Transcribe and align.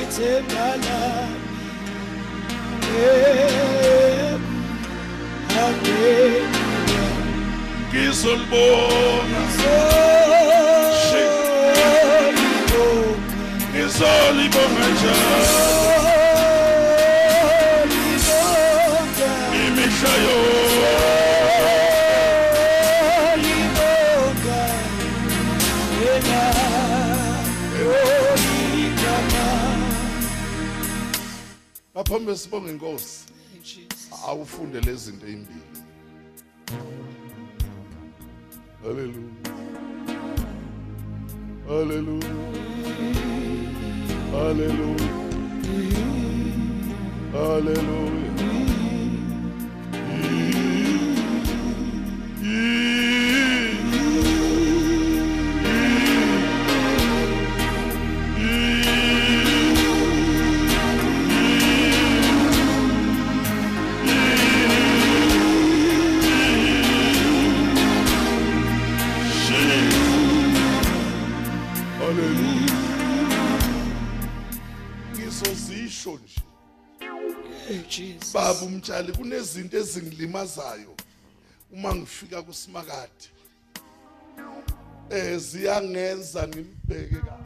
ithemba 0.00 0.66
lami 0.84 1.48
ngizolibonga 7.88 9.42
ngizolibonga 13.72 14.86
njalo. 14.94 15.77
Ngaphambi 32.08 32.36
sibonge 32.36 32.70
inkosi 32.70 33.24
awufunde 34.28 34.80
lezi 34.80 35.04
zinto 35.04 35.26
ezimbili. 35.26 35.62
Haleluya 38.82 39.52
haleluya 41.68 42.34
haleluya 44.32 45.08
haleluya 47.32 48.27
baba 78.34 78.60
umtshali 78.66 79.12
kunezinto 79.12 79.76
ezingilimazayo 79.78 80.94
uma 81.72 81.94
ngifika 81.94 82.42
kusimakade. 82.42 83.28
Eh 85.10 85.38
ziyangenza 85.38 86.48
ngimbheke 86.48 87.16
ka. 87.26 87.38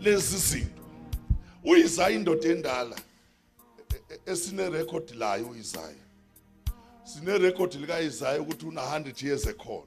Lezi 0.00 0.38
zinto 0.38 0.82
uyizaya 1.64 2.10
indoda 2.10 2.48
endala 2.48 2.96
e- 3.94 4.14
e- 4.14 4.32
esine 4.32 4.70
record 4.70 5.10
layo 5.14 5.48
uyizaya 5.48 6.02
sine 7.04 7.38
record 7.38 7.74
lika 7.74 8.00
Isaiah 8.00 8.42
ukuthi 8.42 8.66
una 8.66 8.82
100 8.82 9.26
years 9.26 9.46
ekhona. 9.46 9.86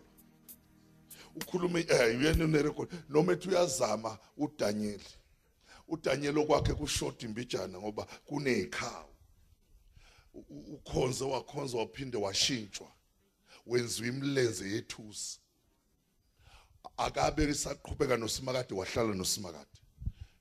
Ukhuluma 1.36 1.80
eh 1.80 2.20
uyena 2.20 2.46
une 2.46 2.62
record 2.62 2.90
noma 3.10 3.34
ethi 3.34 3.50
uyazama 3.50 4.18
uDaniel. 4.38 5.02
uDaniel 5.88 6.38
okwakhe 6.38 6.74
kushota 6.74 7.26
imbijana 7.26 7.80
ngoba 7.80 8.06
kunezikhawu 8.26 9.10
U- 10.34 10.46
u- 10.50 10.74
ukhonze 10.76 11.24
wakhonza 11.24 11.78
waphinde 11.78 12.18
washintshwa 12.18 12.92
wenziwa 13.66 14.08
imilenze 14.08 14.70
yethusi. 14.70 15.40
Akabe 16.98 17.44
isaqhubeka 17.50 18.18
nosimakade 18.18 18.74
wahlala 18.76 19.14
nosimakade. 19.14 19.80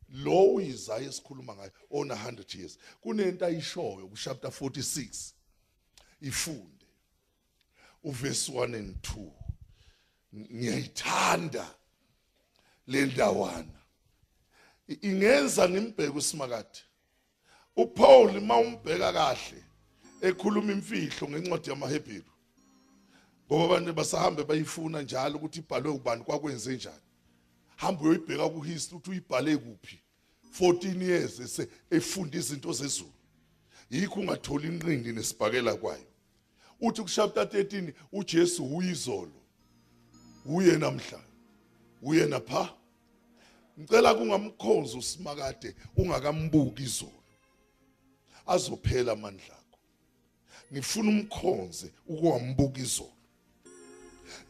Lo 0.08 0.44
uyizaya 0.54 1.08
esikhuluma 1.08 1.54
ngayo 1.56 1.72
ona 1.90 2.14
100 2.14 2.58
years 2.58 2.78
kunento 3.00 3.46
ayishoyo 3.46 4.08
ku 4.08 4.16
chapter 4.16 4.50
46 4.50 5.32
ifunde 6.20 6.86
uverse 8.04 8.52
1 8.52 8.74
and 8.76 8.96
2 8.96 9.30
ngiyayithanda 10.34 11.74
le 12.86 13.06
ndawana. 13.06 13.80
Ingenza 14.88 15.68
ngimbheke 15.68 16.18
usimakade. 16.18 16.78
uPaul 17.76 18.40
mawumbheka 18.40 19.12
kahle 19.12 19.64
ekhuluma 20.20 20.72
imfihlo 20.72 21.28
ngencwadi 21.28 21.70
yamaHebheru. 21.70 22.32
Ngoba 23.46 23.64
abantu 23.64 23.92
basahambe 23.92 24.44
bayifuna 24.44 25.02
njalo 25.02 25.36
ukuthi 25.36 25.58
ibhalwe 25.58 25.90
ubani 25.90 26.24
kwakwenze 26.24 26.74
njani. 26.74 27.06
Hamba 27.76 28.02
uyoyibheka 28.02 28.48
ku 28.48 28.60
history 28.60 28.96
ukuthi 28.96 29.10
uyibhale 29.10 29.56
kuphi. 29.56 29.98
14 30.60 31.02
years 31.02 31.40
ese 31.40 31.68
efunda 31.90 32.38
izinto 32.38 32.72
zezulu. 32.72 33.12
Yikho 33.90 34.20
ungatholi 34.20 34.68
inqindi 34.68 35.12
nesibhakela 35.12 35.74
kwayo. 35.74 36.06
Uthi 36.80 37.02
ku 37.02 37.08
chapter 37.08 37.44
13 37.44 37.92
uJesu 38.12 38.76
uyizolo. 38.76 39.40
Uye 40.46 40.76
namhla 40.78 41.20
uye 42.02 42.26
napha. 42.26 42.83
Ngicela 43.80 44.14
kungamkhonza 44.14 44.98
usimakade 44.98 45.74
ungakambuki 45.96 46.82
izolo. 46.82 47.22
Azophela 48.46 49.12
amandla 49.12 49.54
akho 49.54 49.78
ngifuna 50.72 51.08
umkhonze 51.10 51.90
ukuwambuka 52.06 52.80
izolo. 52.80 53.10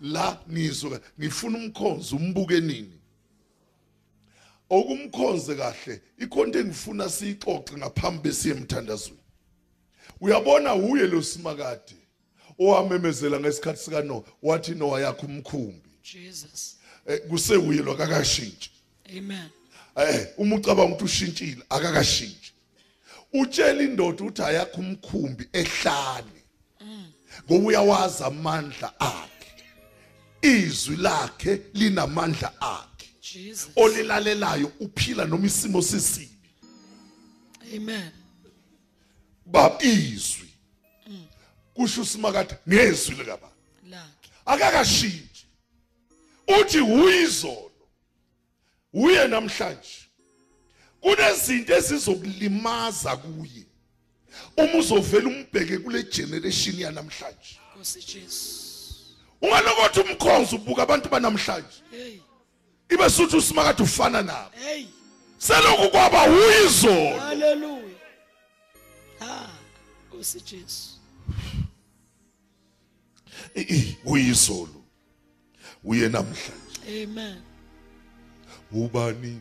La 0.01 0.41
ngizwe 0.51 1.01
ngifuna 1.21 1.59
umkhonzo 1.59 2.17
umbuke 2.17 2.61
nini? 2.61 3.01
Okumkhonze 4.71 5.55
kahle 5.55 6.01
ikhonto 6.19 6.59
engifuna 6.59 7.09
siyixoxe 7.09 7.77
ngaphambi 7.77 8.23
besiye 8.23 8.55
emthandazweni. 8.55 9.21
Uyabona 10.21 10.75
uye 10.75 11.07
lo 11.07 11.23
simakade 11.23 11.97
owamemezela 12.59 13.41
ngesikhathi 13.41 13.85
sika 13.85 14.03
no 14.03 14.25
wathi 14.43 14.75
no 14.75 14.99
yakho 14.99 15.27
umkhumbi. 15.27 15.91
Jesus. 16.03 16.77
Eh, 17.07 17.21
kusewuye 17.29 17.83
lo 17.83 17.93
akakashintshi 17.93 18.74
amen. 19.11 19.51
Eh 19.97 20.27
uma 20.39 20.57
ucabanga 20.57 20.95
ukuthi 20.95 21.05
ushintshile 21.05 21.63
akakashintshi 21.71 22.53
utshela 23.33 23.83
indoda 23.83 24.25
ukuthi 24.25 24.43
ayakho 24.43 24.81
umkhumbi 24.81 25.49
ehlane. 25.53 26.41
Ngoba 27.47 27.67
uyawazi 27.67 28.25
amandla 28.25 29.01
akhe. 29.01 29.53
Izwi 30.43 30.97
lakhe 30.97 31.61
linamandla 31.75 32.53
akhe. 32.61 33.09
Olilalelayo 33.77 34.73
uphila 34.81 35.25
noma 35.25 35.47
isimo 35.47 35.83
sisibi. 35.83 36.51
Amen. 37.77 38.13
Bab 39.47 39.83
izwi. 39.83 40.49
Kusho 41.75 42.03
usimakade 42.03 42.57
ngezwi 42.69 43.15
likababa 43.15 43.51
lakhe. 43.91 44.31
Akakashintshi 44.47 45.47
uthi 46.61 46.81
uyizolo. 46.81 47.71
Uye 48.95 49.29
namhlanje 49.29 50.05
kunezinto 51.01 51.75
ezizokulimaza 51.75 53.17
kuye. 53.17 53.65
Uma 54.57 54.75
uzovela 54.79 55.29
umbheke 55.29 55.79
kule 55.79 56.03
generation 56.03 56.79
yanamhlanje. 56.79 57.59
Nkosi 57.75 58.01
Jesu. 58.01 58.65
Ungalokothi 59.43 60.01
umkhonzo 60.01 60.57
ubuka 60.57 60.83
abantu 60.83 61.09
banamhlanje. 61.09 61.83
Hey. 61.91 62.19
Ibe 62.89 63.11
suthi 63.11 63.37
usimakade 63.37 63.83
ufana 63.83 64.23
nabo. 64.23 64.51
Hey. 64.65 64.87
Selokhu 65.39 65.91
kwaba 65.91 66.25
uyizolo. 66.25 67.19
Hallelujah. 67.19 68.01
Ah 69.21 69.49
Nkosi 70.09 70.41
Jesu. 70.41 70.91
Uyizolo. 74.05 74.85
Uye 75.85 76.09
namhlanje. 76.09 77.03
Amen. 77.03 77.54
Ubani? 78.75 79.37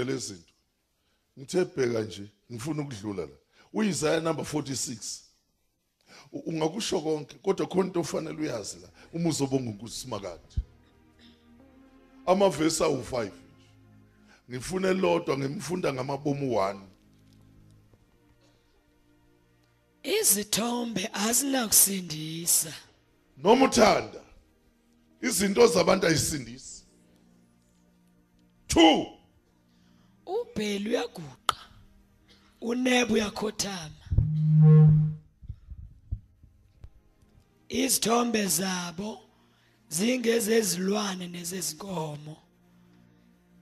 awufundele 0.00 0.14
izinto. 0.18 0.52
Ngithe 1.38 1.64
bheka 1.64 2.00
nje 2.02 2.24
ngifuna 2.52 2.82
ukudlula 2.82 3.22
la. 3.26 3.36
uIsaiah 3.72 4.22
number 4.22 4.44
46 4.44 5.20
U- 6.32 6.38
ungakusho 6.46 7.00
konke 7.00 7.38
kodwa 7.42 7.66
khona 7.66 7.86
into 7.86 8.00
ofanele 8.00 8.38
uyazi 8.42 8.78
la 8.80 8.88
uma 9.12 9.28
uzobonga 9.28 9.70
uNkulusimakade 9.70 10.56
amavesi 12.26 12.82
awu5 12.82 13.24
nje. 13.24 13.32
Ngifuna 14.50 14.88
elodwa 14.88 15.38
ngimfunda 15.38 15.92
ngamabomu 15.92 16.54
1 16.54 16.80
izithombe 20.02 21.10
azinakusindisa 21.12 22.72
noma 23.36 23.64
uthanda 23.66 24.20
izinto 25.22 25.66
zabantu 25.66 26.06
ayisindisi. 26.06 26.84
2 28.68 29.19
ubhelu 30.38 30.90
uyaguqa. 30.90 31.56
Unebu 32.60 33.14
uyakhothama. 33.14 34.04
Izithombe 37.68 38.46
zabo 38.46 39.10
zingezezilwane 39.88 41.26
nezezinkomo 41.28 42.36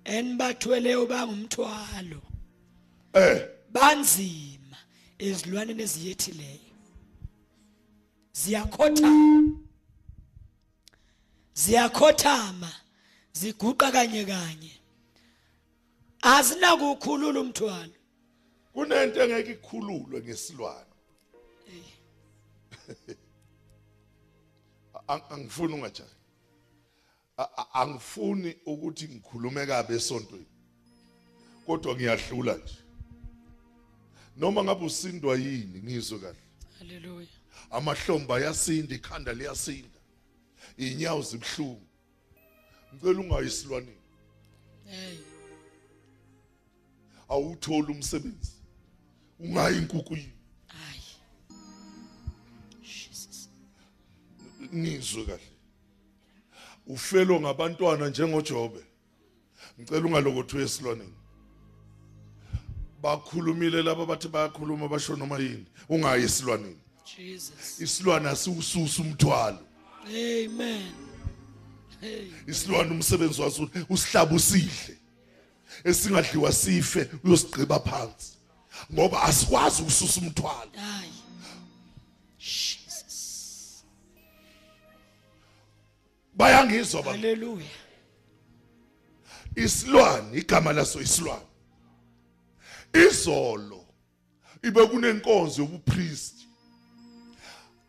enibathweleyo 0.05 1.07
bangumthwalo 1.07 2.23
eh. 3.13 3.49
Banzima 3.73 4.79
ezilwaneni 5.19 5.83
eziyethileyo 5.83 6.77
ziyakhothama. 8.33 9.59
Ziyakhothama. 11.55 12.73
Ziguqa 13.33 13.91
kanye 13.93 14.25
kanye. 14.25 14.78
Azinakukhulula 16.23 17.41
umthwalo. 17.41 17.93
Kunento 18.73 19.23
engeke 19.23 19.53
ikhululwe 19.53 20.21
ngesilwane. 20.23 20.95
Ang- 25.09 25.23
angifuni 25.33 25.75
ungajayi. 25.75 26.11
Angifuni 27.73 28.57
ukuthi 28.67 29.09
ngikhulume 29.09 29.67
kabe 29.67 29.95
esontweni. 29.95 30.47
Kodwa 31.67 31.95
ngiyadlula 31.95 32.57
nje. 32.57 32.79
Noma 34.37 34.65
ngabe 34.65 34.85
usindwa 34.87 35.37
yini 35.37 35.83
ngizwe 35.83 36.19
kahle. 36.19 36.39
Haleluya 36.79 37.29
amahlombe 37.71 38.35
ayasinda 38.35 38.95
ikhanda 38.95 39.33
liyasinda. 39.33 39.99
Inyawo 40.77 41.23
zibhlungu 41.23 41.87
ngicela 42.95 43.21
ungayisilwaneni 43.21 44.01
hey. 44.87 45.19
Awutholi 47.29 47.93
umsebenzi. 47.93 48.53
Ungayi 49.41 49.79
inkukwini 49.79 50.33
hayi 50.67 51.03
jesus. 52.83 53.49
Ngizwe 54.75 55.25
kahle. 55.25 55.51
Ufelo 56.87 57.41
ngabantwana 57.41 58.09
njengoJobe. 58.09 58.81
Ngicela 59.81 60.07
ungalokothi 60.07 60.57
esilwaneni 60.57 61.15
bakhulumile 63.03 63.83
laba 63.83 64.07
bathi 64.07 64.29
bayakhuluma 64.29 64.89
basho 64.89 65.17
noma 65.17 65.39
yini? 65.39 65.67
Ungayi 65.89 66.25
esilwaneni. 66.25 66.81
Jesus. 67.17 67.81
Isilwana 67.81 68.37
siwususa 68.37 69.03
umthwalo. 69.03 69.59
Amen. 70.07 70.93
Hey 72.01 72.31
isilwana 72.47 72.93
umsebenzi 72.93 73.43
waso 73.43 73.71
usihlaba 73.89 74.35
usidle 74.35 74.99
esingadliwa 75.85 76.53
sife 76.53 77.11
uyosigqiba 77.25 77.81
phansi. 77.81 78.33
Ngoba 78.93 79.23
asikwazi 79.23 79.83
ukususa 79.83 80.21
umthwalo. 80.21 80.71
Hayi 80.77 81.13
jesus. 82.39 83.85
Bayangizwa 86.35 87.03
ba 87.03 87.11
haleluya 87.11 87.67
isilwane 89.65 90.39
igama 90.39 90.73
laso 90.73 91.01
isilwane. 91.01 91.47
Izolo 92.93 93.85
ibe 94.63 94.87
kunenkonzo 94.87 95.63
yobupriest 95.63 96.35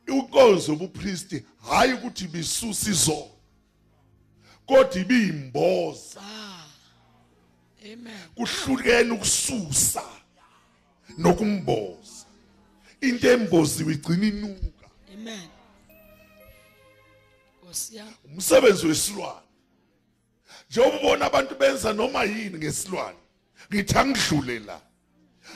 inkonzo 0.07 0.71
yobupriest 0.71 1.43
hayi 1.69 1.93
ukuthi 1.93 2.27
bisusa 2.27 2.89
izolo 2.91 3.31
kodwa 4.65 5.01
ibiyimboza. 5.01 6.21
Ah. 6.21 6.48
Kuhlukene 8.35 9.11
ukususa 9.11 10.03
nokumboza. 11.17 12.25
Into 13.01 13.31
emboziwe 13.31 13.93
igcina 13.93 14.27
inuka. 14.27 14.87
Amen. 15.13 15.49
Nkosi 17.63 18.01
umsebenzi 18.25 18.87
wesilwane. 18.87 19.47
Njengoba 20.69 20.97
ubona 20.97 21.25
abantu 21.25 21.55
benza 21.55 21.93
noma 21.93 22.23
yini 22.23 22.57
ngesilwane 22.57 23.17
ngithi 23.73 23.97
angidlule 23.97 24.59
la. 24.59 24.81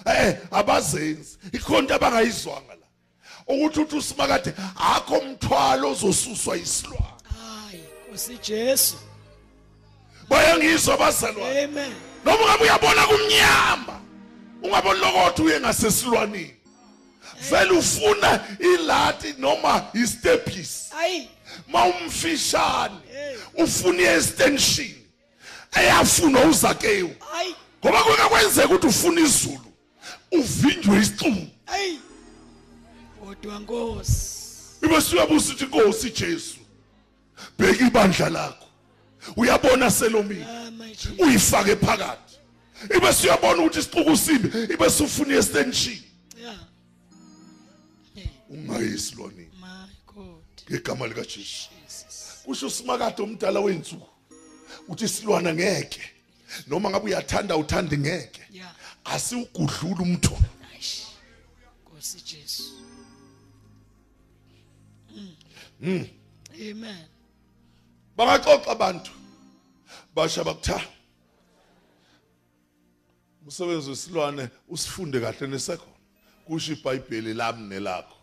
Eh 0.06 0.38
abazenzi. 0.52 1.38
Ikhonto 1.52 1.96
abangayizwanga 1.96 2.76
la. 2.76 2.88
Ukuthi 3.48 3.80
uthi 3.80 3.96
usimakade 3.96 4.54
akho 4.76 5.18
umthwalo 5.18 5.92
ozosuswa 5.92 6.58
isilwane 6.58 7.24
hayi 7.36 7.84
Nkosi 8.08 8.38
Jesu. 8.38 8.96
Bayangizwa 10.30 10.98
bazalwane. 10.98 11.64
Amen. 11.64 12.13
Noma 12.26 12.46
ngabe 12.46 12.64
uyabona 12.64 13.08
kumnyama 13.08 14.02
ungaboni 14.64 15.00
lokothe 15.00 15.42
uye 15.44 15.60
ngasesilwaneni. 15.60 16.54
Vele 17.50 17.72
ufuna 17.72 18.40
ilati 18.60 19.34
noma 19.38 19.86
istepisi 19.94 20.94
ayi. 21.00 21.30
Mawumfishane 21.68 22.96
ufuna 23.58 24.02
i-extension 24.02 24.96
eyafuna 25.82 26.40
uzakewu. 26.46 27.16
Ayi. 27.38 27.56
Ngoba 27.86 28.04
kuke 28.04 28.22
kwenzeka 28.22 28.68
ukuthi 28.68 28.88
ufuna 28.88 29.22
izulu 29.22 29.74
uvinjwe 30.32 31.00
isicubu 31.00 31.48
ayi. 31.68 32.00
Kodwa 33.20 33.60
Nkosi. 33.60 34.34
Ibe 34.84 35.02
siyabuza 35.02 35.54
ukuthi 35.54 35.64
inkosi 35.64 36.10
Jesu 36.10 36.58
bheka 37.60 37.86
ibandla 37.86 38.30
lakho. 38.30 38.63
Uyabona 39.36 39.92
selomini? 39.92 40.44
Ah 40.44 40.64
uyifake 41.20 41.76
phakathi. 41.76 42.38
Ibe 42.98 43.14
siyabona 43.14 43.64
ukuthi 43.64 43.80
isixuku 43.80 44.18
sibe 44.18 44.74
ibe 44.74 44.90
sifuna 44.90 45.34
i-extension. 45.34 45.98
Yeah. 46.42 46.58
Ungayisilwaneni 48.50 49.52
my 49.62 50.14
god. 50.14 50.44
Ngegama 50.70 51.08
lika 51.08 51.22
Jesu 51.22 51.70
Jesus. 51.84 52.42
Kusho 52.46 52.70
simakade 52.70 53.24
omdala 53.24 53.60
wensuku 53.60 54.10
uthi 54.88 55.08
silwana 55.08 55.54
ngeke 55.54 56.02
noma 56.68 56.90
ngabe 56.90 57.06
uyathanda 57.06 57.58
uthande 57.58 57.98
ngeke 57.98 58.42
umthwalo 60.04 60.46
Aish. 60.74 61.08
Nkosi 61.86 62.22
Jesu. 62.22 62.64
Hmm. 65.80 66.08
amen. 66.62 67.13
Bangaxoxa 68.18 68.72
abantu. 68.72 69.12
Basha 70.16 70.44
bakutha. 70.44 70.82
Umsebenzi 73.44 73.90
wesilwane 73.90 74.50
usifunde 74.70 75.20
kahle 75.20 75.48
nesekhona 75.48 75.98
kusho 76.46 76.74
iBhayibheli 76.74 77.34
lami 77.34 77.68
nelakho 77.70 78.18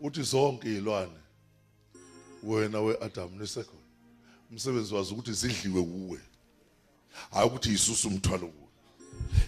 uthi 0.00 0.22
zonke 0.22 0.68
izilwane 0.68 1.20
wena 2.42 2.80
weAdam 2.80 3.38
nesekhona 3.38 3.88
umsebenzi 4.50 4.94
wazo 4.94 5.14
ukuthi 5.14 5.32
zidliwe 5.32 5.82
kuwe. 5.82 6.20
Hayi 7.30 7.46
ukuthi 7.46 7.70
yisusa 7.70 8.08
umthwalo 8.08 8.46
kuwe. 8.46 8.68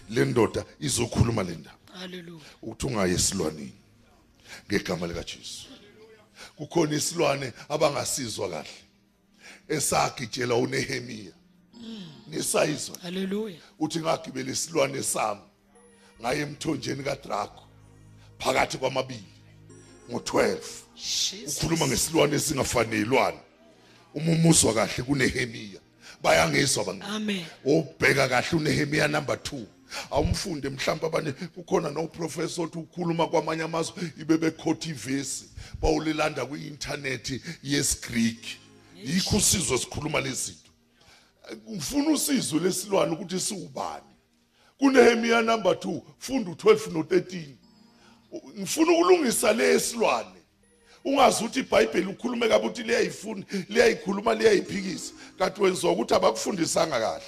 Le 0.09 0.25
ndoda 0.25 0.65
izokhuluma 0.79 1.43
le 1.43 1.55
ndaba. 1.55 1.77
Haleluya 1.93 2.41
ukuthi 2.61 2.85
ungaye 2.85 3.13
esilwaneni 3.13 3.73
ngegama 4.67 5.07
lika 5.07 5.23
Jesu 5.23 5.70
kukhona 6.55 6.95
isilwane 6.95 7.53
abangasizwa 7.69 8.49
kahle. 8.49 8.69
Esagitshela 9.69 10.55
uNehemia 10.55 11.31
nisayizwa 12.27 12.97
haleluya 13.01 13.57
uthi 13.79 13.99
ngagibela 13.99 14.51
isilwane 14.51 15.03
sami 15.03 15.41
ngaye 16.21 16.41
emthonjeni 16.41 17.03
kaDraco 17.03 17.63
phakathi 18.39 18.77
kwamabili. 18.77 19.23
Ngo12 20.09 20.57
Jesus. 20.95 21.57
ukhuluma 21.57 21.87
ngesilwane 21.87 22.35
esingafanelwana 22.35 23.39
uma 24.13 24.31
umuzwa 24.31 24.73
kahle 24.73 25.03
kuNehemia 25.03 25.79
bayangizwa 26.23 26.85
bangani 26.85 27.15
amen. 27.15 27.45
Ubheka 27.65 28.27
kahle 28.27 28.57
uNehemia 28.57 29.07
number 29.07 29.35
2 29.35 29.63
awumfunde 30.11 30.69
mhlawumbe 30.69 31.07
abanye 31.07 31.31
kukhona 31.31 31.89
no 31.89 32.07
professor 32.07 32.65
othi 32.65 32.77
ukhuluma 32.77 33.27
kwamanye 33.27 33.63
amazwe 33.63 34.11
ibe 34.21 34.37
bekhotha 34.37 34.89
ivesi 34.89 35.45
bawulilanda 35.81 36.45
kwi-internet 36.45 37.41
yes 37.63 38.01
Greek. 38.01 38.39
Yikho 39.03 39.37
usizo 39.37 39.77
sikhuluma 39.77 40.21
lezinto. 40.21 40.71
Ngifuna 41.71 42.09
usizo 42.09 42.59
lesilwane 42.59 43.11
ukuthi 43.13 43.39
siubani 43.39 44.11
kunehemiya 44.77 45.41
number 45.41 45.73
2 45.73 46.01
funda 46.19 46.51
u12 46.51 46.75
no13 46.91 47.45
ngifuna 48.59 48.91
ukulungisa 48.91 49.53
lesilwane 49.53 50.41
ungazi 51.05 51.43
ukuthi 51.43 51.59
iBhayibheli 51.59 52.07
ukhulume 52.07 52.47
kabi 52.47 52.65
ukuthi 52.65 52.83
liyayifuna 52.83 53.45
liyayikhuluma 53.69 54.33
liyayiphikisa. 54.33 55.13
Kanti 55.37 55.61
wenziwa 55.61 55.91
ukuthi 55.91 56.13
abakufundisanga 56.13 56.99
kahle. 56.99 57.25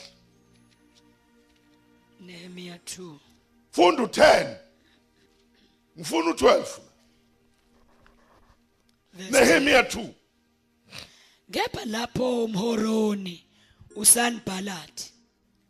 Nehemiah 2.25 2.77
2 2.77 3.15
funda 3.71 4.03
u10 4.03 4.55
ngifuna 5.97 6.31
u12 6.31 6.65
verse 9.13 9.31
Nehemiya 9.31 9.81
2 9.81 10.07
Kepha 11.51 11.85
lapho 11.85 12.43
umhoroni 12.43 13.43
uSanballat 13.95 15.13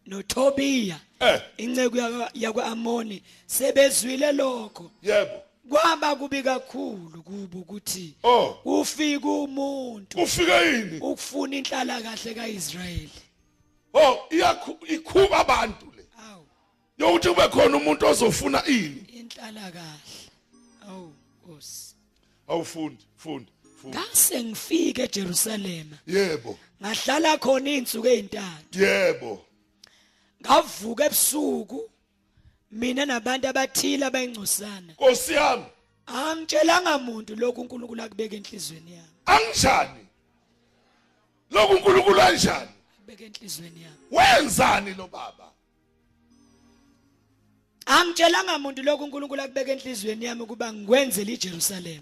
noTobiya 0.05 0.99
eh. 1.19 1.41
inceku 1.57 1.97
yakwa-Amoni 2.33 3.23
sebezwile 3.45 4.31
lokho. 4.31 4.91
Yebo. 5.01 5.41
Kwaba 5.69 6.15
kubi 6.15 6.43
kakhulu 6.43 7.23
kubo 7.23 7.59
ukuthi 7.59 8.15
oh. 8.23 8.59
ufika 8.65 9.27
umuntu 9.27 10.21
ufika 10.21 10.61
yini? 10.61 10.97
ukufuna 10.97 11.55
inhlala 11.55 12.01
kahle 12.01 12.33
kaIsrayeli. 12.33 13.21
Oh 13.93 14.27
iyakhu 14.29 14.77
ikhuba 14.87 15.37
abantu. 15.37 15.92
Yokuthi 16.97 17.29
kube 17.29 17.47
khona 17.47 17.77
umuntu 17.77 18.05
ozofuna 18.05 18.65
ini? 18.65 19.05
Inhlala 19.19 19.71
kahle 19.71 20.29
awu 20.87 21.13
Nkosi. 21.43 21.95
Awufundi 22.47 23.05
fundi 23.17 23.51
fundi 23.81 23.97
ngase 23.97 24.43
ngifike 24.43 25.03
eJerusalema. 25.03 25.97
Yebo. 26.07 26.59
Ngahlala 26.81 27.37
khona 27.37 27.69
izinsuku 27.69 28.07
ezintathu 28.07 28.79
yebo. 28.79 29.45
Ngavuka 30.41 31.05
ebusuku 31.05 31.89
mina 32.71 33.05
nabantu 33.05 33.47
abathile 33.47 34.05
abayingcosana. 34.05 34.93
Nkosi 34.93 35.33
yami. 35.33 35.65
Angitshelanga 36.05 36.97
muntu 36.97 37.35
lokhu 37.35 37.61
uNkulunkulu 37.61 38.03
akubeka 38.03 38.35
enhlizweni 38.35 38.91
yami. 38.91 39.13
Anginjani 39.25 40.05
lokhu 41.51 41.73
uNkulunkulu 41.73 42.21
anjani? 42.21 42.71
Akubeka 42.97 43.23
enhlizweni 43.23 43.81
yami. 43.83 43.97
Wenzani 44.11 44.93
lo 44.93 45.07
baba? 45.07 45.52
Angitshelanga 47.85 48.59
muntu 48.59 48.83
lokhu 48.83 49.03
uNkulunkulu 49.03 49.41
akubeka 49.41 49.71
enhlizweni 49.71 50.25
yami 50.25 50.41
ukuba 50.41 50.73
ngikwenzele 50.73 51.33
iJerusalem. 51.33 52.01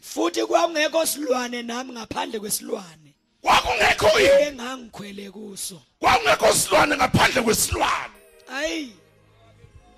Futhi 0.00 0.46
kwakungekho 0.46 1.06
silwane 1.06 1.62
nami 1.62 1.92
ngaphandle 1.92 2.40
kwesilwane. 2.40 3.14
Kwakungekho 3.40 4.20
yini 4.20 4.42
engangikhwele 4.42 5.30
kuso. 5.30 5.82
Kwakungekho 5.98 6.54
silwane 6.54 6.96
ngaphandle 6.96 7.42
kwesilwane. 7.42 8.14
Ayi. 8.48 8.92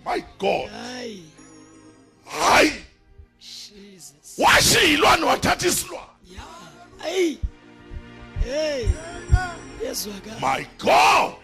My 0.05 0.25
god. 0.39 0.71
Hayi 0.71 1.23
hayi. 2.25 2.73
Jesus. 3.41 4.39
Washilwane 4.39 5.25
wathatha 5.25 5.69
isilwane. 5.69 6.09
Ya. 6.37 6.45
Ayi. 7.05 7.39
Hey. 8.45 8.87
Yezwakala. 9.85 10.41
My 10.41 10.67
god. 10.79 11.35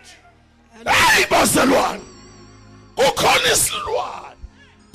Hey 0.84 1.26
baselwane 1.26 2.02
kukhona 3.00 3.52
isilwane 3.52 4.36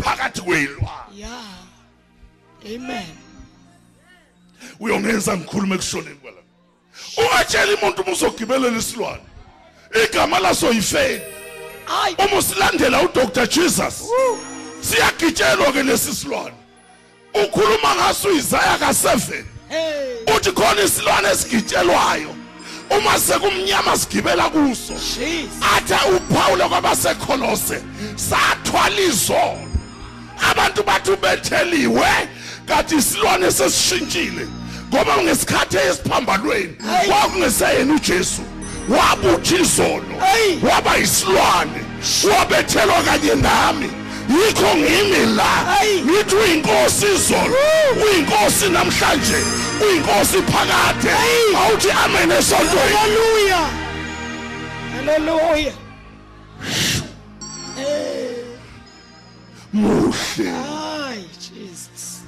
phakathi 0.04 0.42
kweyilwane. 0.42 1.16
Ya. 1.16 1.42
Amen. 2.66 3.18
Uyongenza 4.80 5.38
ngikhulume 5.38 5.78
kushoneni 5.78 6.16
kwala. 6.16 6.38
Ungatshela 7.18 7.78
umuntu 7.78 8.02
uma 8.02 8.12
uzogibelela 8.12 8.78
isilwane. 8.78 9.22
Igama 10.04 10.40
laso 10.40 10.72
yifeni. 10.72 11.22
Uma 12.18 12.38
usilandela 12.38 13.02
udr. 13.02 13.48
Jesus 13.48 14.04
siyagitshelwa 14.82 15.72
ke 15.72 15.84
lesi 15.84 16.14
silwane. 16.16 16.56
Ukhuluma 17.34 17.96
ngaso 17.96 18.32
isaya 18.32 18.78
ka7 18.78 19.44
hey. 19.70 20.36
Uthi 20.36 20.52
khona 20.52 20.82
isilwane 20.82 21.30
esigitshelwayo. 21.30 22.36
Uma 22.90 23.20
sekumnyama 23.20 23.98
sigibela 23.98 24.50
kuso. 24.50 24.94
Athe 25.76 25.96
uPaul 26.16 26.60
kwabaseKolose 26.70 27.82
sathwala 28.16 29.00
izolo 29.02 29.68
abantu 30.52 30.84
bathi 30.84 31.12
ubetheliwe 31.12 32.08
kanti 32.68 32.96
isilwane 32.96 33.52
sesishintshile 33.52 34.48
ngoba 34.94 35.18
ngesikhathi 35.24 35.78
esiphambalweni 35.78 36.74
kwakungeseyena 37.08 37.94
uJesu. 37.94 38.42
Wabuthi 38.90 39.56
izolo 39.56 40.16
waba 40.70 40.98
isilwane 40.98 41.82
wabethelwa 42.24 43.02
kanye 43.04 43.36
nami. 43.36 43.90
Yikho 44.30 44.76
ngimi 44.78 45.36
la 45.36 45.76
Hey. 45.80 46.02
ngithi 46.02 46.36
uyinkosi 46.36 47.06
izolo 47.16 47.56
uyinkosi 48.06 48.70
namhlanje 48.70 49.38
uyinkosi 49.84 50.38
phakade 50.42 51.10
Hey. 51.10 51.56
awuthi 51.58 51.92
amen 51.92 52.32
esontweni 52.32 52.96
hallelujah 52.96 53.70
hallelujah 54.96 55.74
hey 57.76 58.36
muhle 59.74 60.50
Ay, 60.50 61.24
Jesus. 61.40 62.22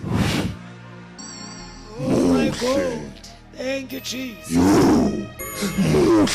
Oh 2.00 2.34
my 2.34 2.50
God. 2.50 3.12
Thank 3.58 3.94
you, 3.94 4.00
Jesus. 4.01 4.51
muhle 5.94 6.27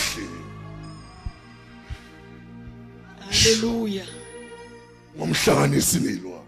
Hallelujah. 3.21 4.07
Ngomhlanganisi 5.17 5.99
nilwane 5.99 6.43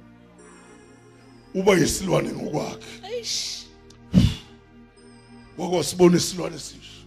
uba 1.54 1.73
yisilwane 1.73 2.33
ngokwakhe. 2.33 2.87
Eish. 3.16 3.66
wakwasibona 5.59 6.16
isilwane 6.16 6.59
sisho 6.59 7.06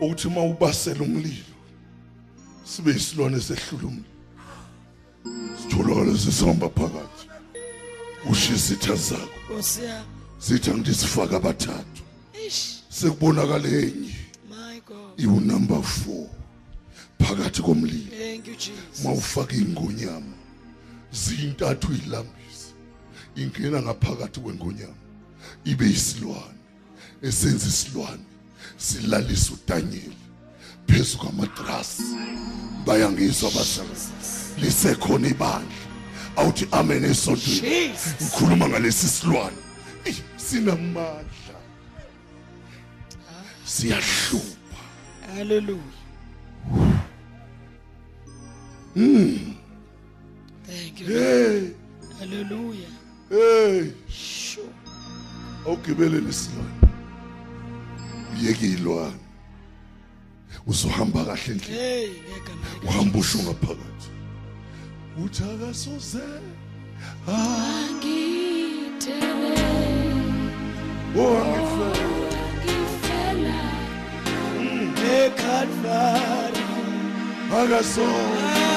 ukuthi 0.00 0.28
uma 0.28 0.42
ubasela 0.42 1.00
umlilo 1.00 1.54
sibe 2.64 2.90
yisilwane 2.92 3.40
sehlula 3.40 3.86
umlilo 3.86 4.04
sitholakala 5.62 6.18
sisihamba 6.18 6.68
phakathi. 6.68 7.24
Ushisa 8.30 8.74
itha 8.74 8.94
zakho. 8.94 9.54
Osia. 9.58 10.04
zithi 10.40 10.70
angithi 10.70 10.94
sifake 10.94 11.36
abathathu. 11.36 12.02
Eish. 12.34 12.82
sekubonakala 12.88 13.68
enye. 13.68 14.14
My 14.50 14.80
God. 14.86 15.20
iwu 15.20 15.40
number 15.40 15.76
4 15.76 16.37
phakathi 17.28 17.62
komlilo. 17.62 18.12
Mawufaka 19.04 19.54
ingonyama. 19.56 20.34
Zintathu 21.12 21.92
ilambisi 21.92 22.72
ingena 23.36 23.82
ngaphakathi 23.82 24.40
kwengonyama. 24.40 24.94
Ibe 25.64 25.90
isilwane. 25.90 26.58
Esenza 27.22 27.66
isilwane. 27.66 28.24
Silalisa 28.76 29.52
uDaniel 29.52 30.12
phezu 30.86 31.18
kwamatrasi. 31.18 32.02
Bayangizwa 32.86 33.50
basebenzi 33.50 34.08
lisekhona 34.58 35.28
ibandla. 35.28 35.78
Awuthi 36.36 36.68
amen 36.72 37.04
esontweni. 37.04 37.92
Ngikhuluma 38.22 38.68
ngalesi 38.68 39.08
silwane. 39.08 39.56
Sinamandla. 40.36 41.58
Siyahlupha. 43.64 44.56
Hallelujah. 48.98 49.54
Thank 50.66 51.00
you. 51.00 51.06
hey 51.06 51.70
Hallelujah. 52.18 52.90
hey 53.30 53.92
Sure. 54.08 54.64
awugibele 55.66 56.20
lesilwane 56.20 56.74
uyeke 58.34 58.66
ilwane 58.66 59.16
uzohamba 60.66 61.24
kahle 61.24 61.52
endlini 61.52 61.78
Hey, 61.78 62.08
ngegama 62.08 62.66
lika- 62.74 62.88
uhamba 62.88 63.18
usho 63.18 63.38
ngaphakathi 63.38 64.08
uthi 65.24 65.42
akasoze 65.42 66.24
owangifela 72.28 73.60
eCalvary 75.14 76.64
akasoze 77.60 77.60
akasose 77.60 78.02
akasoze 78.08 78.67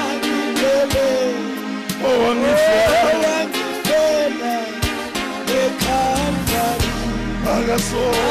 angibele 0.00 1.08
owangifela 2.08 3.00
owangifela 3.10 4.54
eCalvary 5.60 6.90
akasoze 7.54 8.24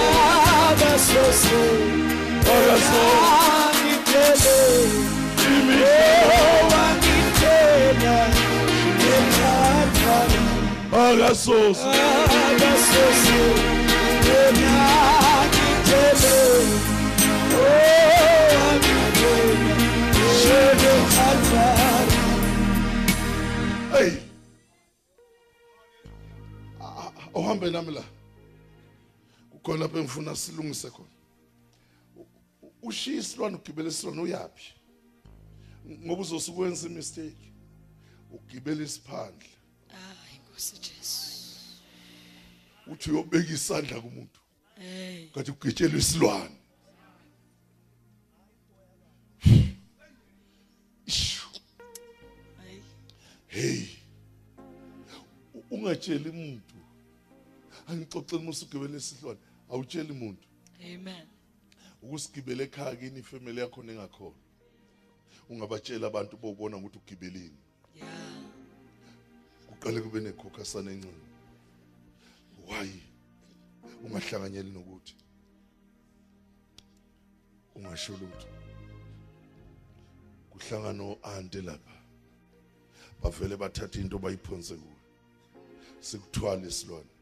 akasose 0.68 1.62
akasoze 2.56 3.04
angibele 3.60 4.58
imihla 5.56 6.38
owangifela 6.60 8.18
eCalvary 9.16 10.40
akasosi 11.06 11.88
akasosi 12.48 13.42
enakithele 14.44 16.23
ah, 27.64 27.70
uhambe 27.70 27.72
nami 27.72 27.92
la 27.92 28.04
kukhona 29.52 29.80
lapho 29.80 30.00
engifuna 30.00 30.36
silungise 30.36 30.90
khona. 30.90 31.10
U- 32.18 32.28
u- 32.62 32.74
ushiya 32.88 33.20
isilwane 33.20 33.56
ugibele 33.56 33.90
isilwane 33.90 34.22
uyapi 34.22 34.64
ngoba 36.06 36.22
uzosukwenza 36.22 36.88
imistake. 36.88 37.52
Ugibele 38.32 38.84
isiphandle 38.84 39.50
hayi 39.88 40.40
nkosi 40.40 40.76
Jesu. 40.80 41.24
Uthi 42.88 43.12
uyobeka 43.12 43.54
isandla 43.54 44.02
kumuntu 44.02 44.40
hey 44.76 45.28
kanti 45.30 45.52
ugitshelwe 45.52 46.00
isilwane. 46.00 46.56
Ishu. 51.06 51.48
hayi. 52.58 52.82
Hey 53.48 53.86
U- 55.56 55.64
ungatsheli 55.76 56.30
umuntu 56.30 56.73
angixoxela 57.88 58.42
musugibele 58.44 58.98
isilwane 58.98 59.40
awutsheli 59.70 60.12
umuntu 60.12 60.48
amen. 60.86 61.28
Ukusigibela 62.02 62.64
ekhaya 62.64 62.96
kini 62.96 63.20
ifamily 63.20 63.62
yakho 63.62 63.84
nengakhona. 63.84 64.36
Ungabatshela 65.50 66.08
abantu 66.08 66.38
bobona 66.38 66.78
ukuthi 66.78 66.98
ugibelini. 66.98 67.58
Yeah. 67.96 68.44
Kuqale 69.68 70.02
kube 70.02 70.20
nekhokhasana 70.20 70.92
encane. 70.92 71.24
Why? 72.68 72.90
Ungahlanganyeli 74.04 74.72
nokuthi. 74.72 75.16
Ungasho 77.76 78.14
lutho. 78.14 78.48
Kuhlangana 80.50 81.04
o-ante 81.04 81.62
lapha. 81.62 81.98
Bavele 83.22 83.58
bathatha 83.58 84.00
into 84.00 84.20
bayiphonse 84.20 84.76
kuwe. 84.76 84.96
Sikuthwala 86.00 86.68
isilwane 86.68 87.13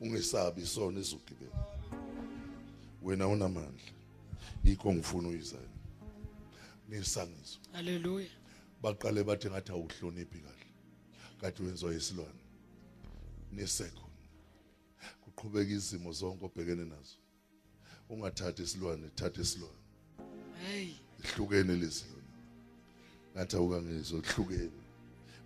ungesabi 0.00 0.62
isona 0.62 1.00
izogibela 1.00 1.74
wena 3.02 3.28
unamandla. 3.28 3.92
Yikho 4.64 4.94
ngifuna 4.94 5.28
uyizayo 5.28 5.68
nisangiso 6.88 7.58
haleluya. 7.72 8.28
Baqale 8.82 9.24
bathi 9.24 9.50
ngathi 9.50 9.72
awuhloniphi 9.72 10.38
kahle. 10.38 10.66
Kade 11.40 11.62
wenziwa 11.62 11.94
isilwane. 11.94 12.44
Nisekhona 13.52 14.04
kuqhubeka 15.24 15.70
izimo 15.70 16.12
zonke 16.12 16.44
obhekene 16.44 16.84
nazo. 16.84 17.16
Ungathathi 18.08 18.62
isilwane 18.62 19.08
thatha 19.14 19.42
isilwane. 19.42 19.84
Hey. 20.66 20.92
Ihlukene 21.24 21.76
lezilwane 21.76 22.32
ngathi 23.34 23.56
awukangizwa 23.56 24.22
kuhlukene 24.22 24.80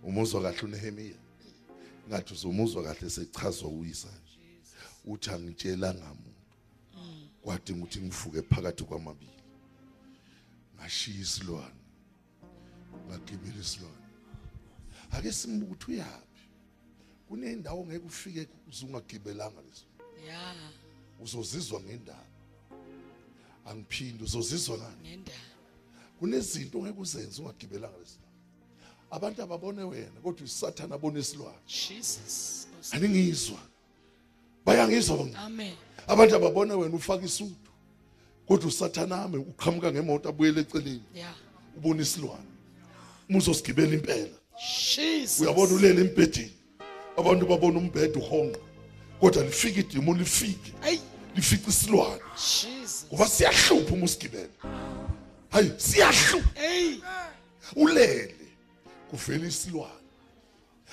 umuzwa 0.03 0.41
kahle 0.41 0.61
uNehemiya. 0.61 1.19
Ngathi 2.07 2.33
uzomuzwa 2.33 2.83
kahle 2.83 3.09
sechazwa 3.09 3.69
uyisanje 3.69 4.28
uthi 5.05 5.29
angitshelanga 5.29 6.13
muntu 6.13 6.41
kwadinga 7.41 7.83
ukuthi 7.83 8.01
ngivuke 8.01 8.41
phakathi 8.41 8.83
kwamabili. 8.83 9.43
Ngashiya 10.75 11.21
isilwane 11.21 11.81
ngagibela 13.07 13.59
isilwane. 13.61 14.05
Ake 15.11 15.31
simbuke 15.31 15.71
ukuthi 15.71 15.91
uyaphi? 15.91 16.43
Kunendawo 17.27 17.85
ngeke 17.85 18.05
ufike 18.05 18.47
uzungagibelanga 18.67 19.61
leso. 19.61 19.85
Yeah 20.25 20.55
uzozizwa 21.19 21.81
ngendaba. 21.81 22.25
Angiphindi 23.65 24.23
uzozizwa 24.23 24.77
ngani? 24.77 25.09
Ngendaba. 25.09 25.37
Kunezinto 26.19 26.79
ongeke 26.79 26.99
uzenze 26.99 27.41
ungagibelanga 27.41 27.97
lesilwane 27.97 28.29
abantu 29.11 29.41
ababone 29.43 29.83
wena 29.83 30.21
kodwa 30.23 30.43
usathana 30.45 30.95
abone 30.95 31.19
isilwane. 31.19 31.59
Jesus. 31.67 32.67
Aningizwa. 32.91 33.59
Bayangizwa 34.65 35.17
bang 35.17 35.35
amen. 35.45 35.73
Abantu 36.07 36.35
ababone 36.35 36.73
wena 36.73 36.95
ufaka 36.95 37.25
isudu 37.25 37.55
kodwa 38.47 38.67
usathana 38.67 39.23
ame 39.23 39.37
uqhamuka 39.37 39.91
ngemoto 39.91 40.29
abuyele 40.29 40.61
eceleni. 40.61 41.01
Yeah. 41.15 41.33
Ubona 41.77 42.01
isilwane. 42.01 42.49
Umuzosigibela 43.29 43.93
impela. 43.93 44.29
Jesus. 44.95 45.39
Uyabona 45.39 45.73
ulele 45.73 46.01
embhedeni? 46.01 46.53
Abantu 47.17 47.45
babona 47.45 47.79
umbhedo 47.79 48.19
uhonqa 48.19 48.59
kodwa 49.19 49.43
lifike 49.43 49.79
idimo 49.79 50.13
lifike. 50.13 50.73
Hey 50.81 50.99
lifica 51.35 51.69
isilwane. 51.69 52.21
Jesus. 52.35 53.05
Ngoba 53.13 53.27
siyahlupha 53.27 53.93
uma 53.93 54.05
usigibela. 54.05 54.49
Hayi 55.49 55.71
siyahlupha. 55.77 56.59
Hey 56.61 56.95
ulele 57.75 58.35
kuvela 59.09 59.47
isilwane. 59.47 59.93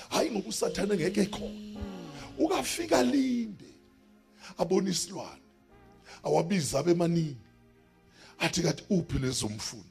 Hayi 0.09 0.31
ngoba 0.31 0.49
usathane 0.49 0.95
ngeke 0.95 1.25
khona. 1.25 1.79
Ukafika 2.37 3.03
linde. 3.03 3.65
Abona 4.57 4.89
isilwane. 4.89 5.41
Awabiza 6.23 6.79
abemaningi 6.79 7.37
athi 8.39 8.61
kathi 8.61 8.83
uphi 8.89 9.19
lezomfuna 9.19 9.83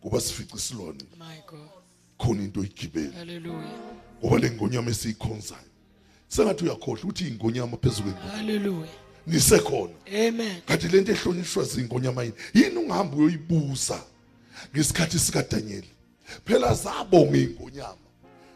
ngoba 0.00 0.20
sifica 0.20 0.56
isilwane. 0.56 1.04
My 1.18 1.40
god. 1.46 1.68
Khona 2.18 2.42
into 2.42 2.60
oyigibela 2.60 3.12
haleluya 3.12 3.78
ngoba 4.20 4.38
le 4.38 4.50
ngonyama 4.50 4.90
esiyikhonzayo 4.90 5.70
sengathi 6.28 6.64
uyakhohlwa 6.64 7.04
uthi 7.04 7.28
ingonyama 7.28 7.76
phezulu 7.76 8.12
kwengonyama 8.12 8.36
haleluya 8.36 8.88
nisekhona 9.26 9.94
amen. 10.06 10.60
Kanti 10.66 10.88
lento 10.88 11.12
ehlonishwa 11.12 11.64
zingonyama 11.64 12.22
yini? 12.22 12.34
Yini 12.54 12.76
ungahamba 12.76 13.16
uyoyibusa 13.16 14.04
ngesikhathi 14.74 15.18
sika 15.18 15.42
Daniel 15.42 15.84
phela 16.44 16.74
zabonga 16.74 17.38
ingonyama. 17.38 17.96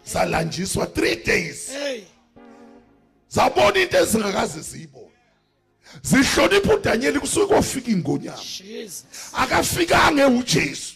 Zalanjiswa 0.05 0.85
3 0.85 1.27
days. 1.27 1.71
Hey. 1.71 2.03
Zabona 3.29 3.79
into 3.79 3.99
ezingakaze 3.99 4.61
ziyibone. 4.61 5.07
Zihlonipha 6.03 6.75
uDaniel 6.75 7.21
kusuke 7.21 7.47
kwafika 7.47 7.91
ingonyama. 7.91 8.43
Jesus. 8.59 9.05
Akafikanga 9.33 10.29
uJesu 10.29 10.95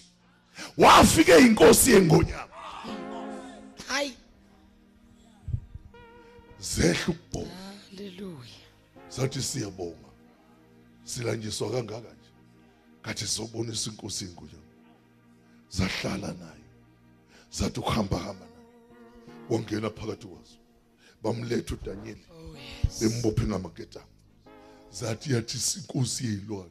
wafike 0.79 1.38
inkosi 1.38 1.90
yengonyama. 1.93 2.49
Hayi 3.88 4.14
zehla 6.61 7.09
ukubonga. 7.09 7.51
Haleluya 7.90 8.61
sathi 9.09 9.43
siyabonga. 9.43 10.11
Silanjiswa 11.05 11.71
kangaka 11.71 11.99
nje. 11.99 12.31
Kathi 13.03 13.27
sizobonisa 13.27 13.90
inkosi 13.90 14.25
yengonyama. 14.25 14.59
Zahlala 15.71 16.33
naye. 16.33 16.64
Zathi 17.51 17.81
ukuhamba 17.81 18.19
hamba 18.19 18.47
naye. 18.47 18.66
Wangena 19.51 19.90
phakathi 19.90 20.27
kwazo. 20.27 20.57
Bamletha 21.22 21.74
uDaniel. 21.74 22.18
Oh 22.30 22.56
yes. 22.85 23.02
Embophe 23.02 23.46
ngamaketanga 23.46 24.06
zathi 24.92 25.33
yathi 25.33 25.59
inkosi 25.78 26.24
yezilwane 26.24 26.70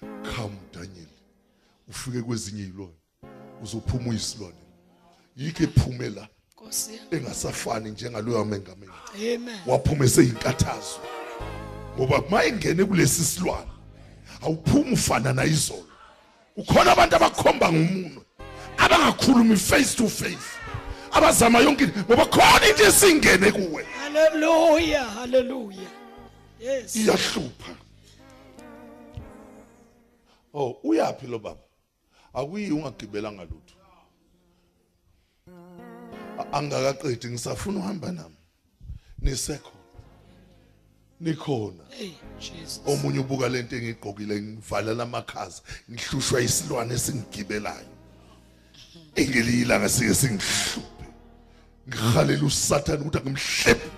come 0.00 0.56
Daniel. 0.72 1.08
Ufike 1.88 2.22
kwezinye 2.22 2.62
izilwane 2.62 2.94
uzophuma 3.62 4.10
uyisilwane 4.10 4.56
yikho 5.36 5.64
ephume 5.64 6.10
la. 6.10 6.28
Nkosi 6.52 6.94
yami. 6.94 7.08
engasafani 7.10 7.90
njengaloyo 7.90 8.44
mengameli 8.44 8.92
amen. 9.14 9.58
Waphuma 9.66 10.04
eseyinkathazo 10.04 11.00
ngoba 11.96 12.22
mayengene 12.30 12.84
kulesi 12.84 13.24
silwane 13.24 13.70
awuphumi 14.42 14.92
ufana 14.92 15.32
nayizolo. 15.32 15.86
Ukhona 16.56 16.92
abantu 16.92 17.16
abakhomba 17.16 17.72
ngomunwe 17.72 18.22
abangakhulumi 18.78 19.56
face 19.56 19.96
to 19.96 20.08
face. 20.08 20.58
Abazama 21.14 21.58
yonke 21.60 21.86
ngoba 21.86 22.26
khona 22.26 22.68
into 22.68 22.84
esingene 22.84 23.52
kuwe. 23.52 23.84
Haleluya 23.84 25.04
haleluya. 25.04 25.88
Yes. 26.60 26.96
Iyahlupha. 26.96 27.76
Oh 30.54 30.78
uyapi 30.84 31.26
lo 31.26 31.38
baba? 31.38 31.60
Akuyi 32.34 32.70
ungagibelanga 32.70 33.42
lutho. 33.42 33.74
Angakaqedi 36.52 37.28
ngisafuna 37.28 37.78
uhamba 37.78 38.12
nami. 38.12 38.36
Nisekhona 39.18 39.74
nikhona. 41.20 41.84
Omunye 42.86 43.18
ubuka 43.18 43.48
lento 43.48 43.76
engigqokile 43.76 44.42
ngivala 44.42 44.94
lamakhaza 44.94 45.62
ngihlushwa 45.90 46.40
isilwane 46.40 46.94
esingigibelayo. 46.94 47.88
Engelilanga 49.14 49.88
sike 49.88 50.14
singihluphe 50.14 50.93
ngihalela 51.88 52.44
usathane 52.44 53.00
ukuthi 53.00 53.18
angimhlephe 53.18 53.90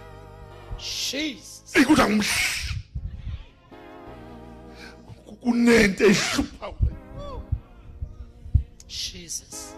Jesus. 0.79 1.73
ukuthi 1.77 2.03
angimhle 2.03 2.67
kunento 5.43 6.05
ehlupha 6.05 6.67
wena 6.67 6.97
Jesus. 8.89 9.75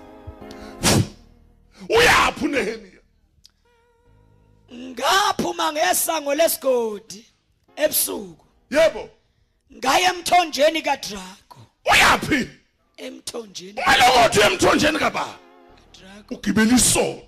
Uyaphi 1.88 2.44
unehemiya? 2.44 3.02
Ngaphuma 4.72 5.72
ngesango 5.72 6.34
lesigodi 6.34 7.26
ebusuku. 7.76 8.46
Yebo. 8.70 9.10
Ngaya 9.76 10.10
emthonjeni 10.14 10.82
kaDrago. 10.82 11.60
Uyapi 11.92 12.48
emthonjeni 12.96 13.80
umalokothi 13.82 14.40
emthonjeni 14.40 14.98
kababa. 14.98 15.38
isono 16.76 17.27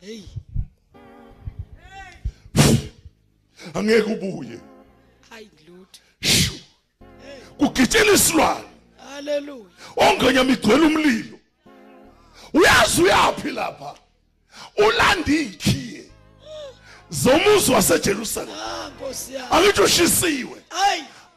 hey. 0.00 0.22
Angeke 3.74 4.12
ubuye. 4.12 4.58
Hayi 5.30 5.50
ngilutho 5.54 6.00
Shu. 6.20 6.52
kugitshela 7.58 8.12
isilwane. 8.12 8.64
Haleluya 8.96 9.64
ongenyama 9.96 10.52
igcwele 10.52 10.86
umlilo. 10.86 11.38
Uyazi 12.54 13.02
uyapi 13.02 13.50
lapha? 13.50 13.94
Ulanda 14.76 15.32
ikhiye 15.32 16.04
zomuzi 17.10 17.72
waseJerusalem. 17.72 18.54
Ah 18.54 18.90
angithi 19.50 19.80
ushisiwe. 19.82 20.62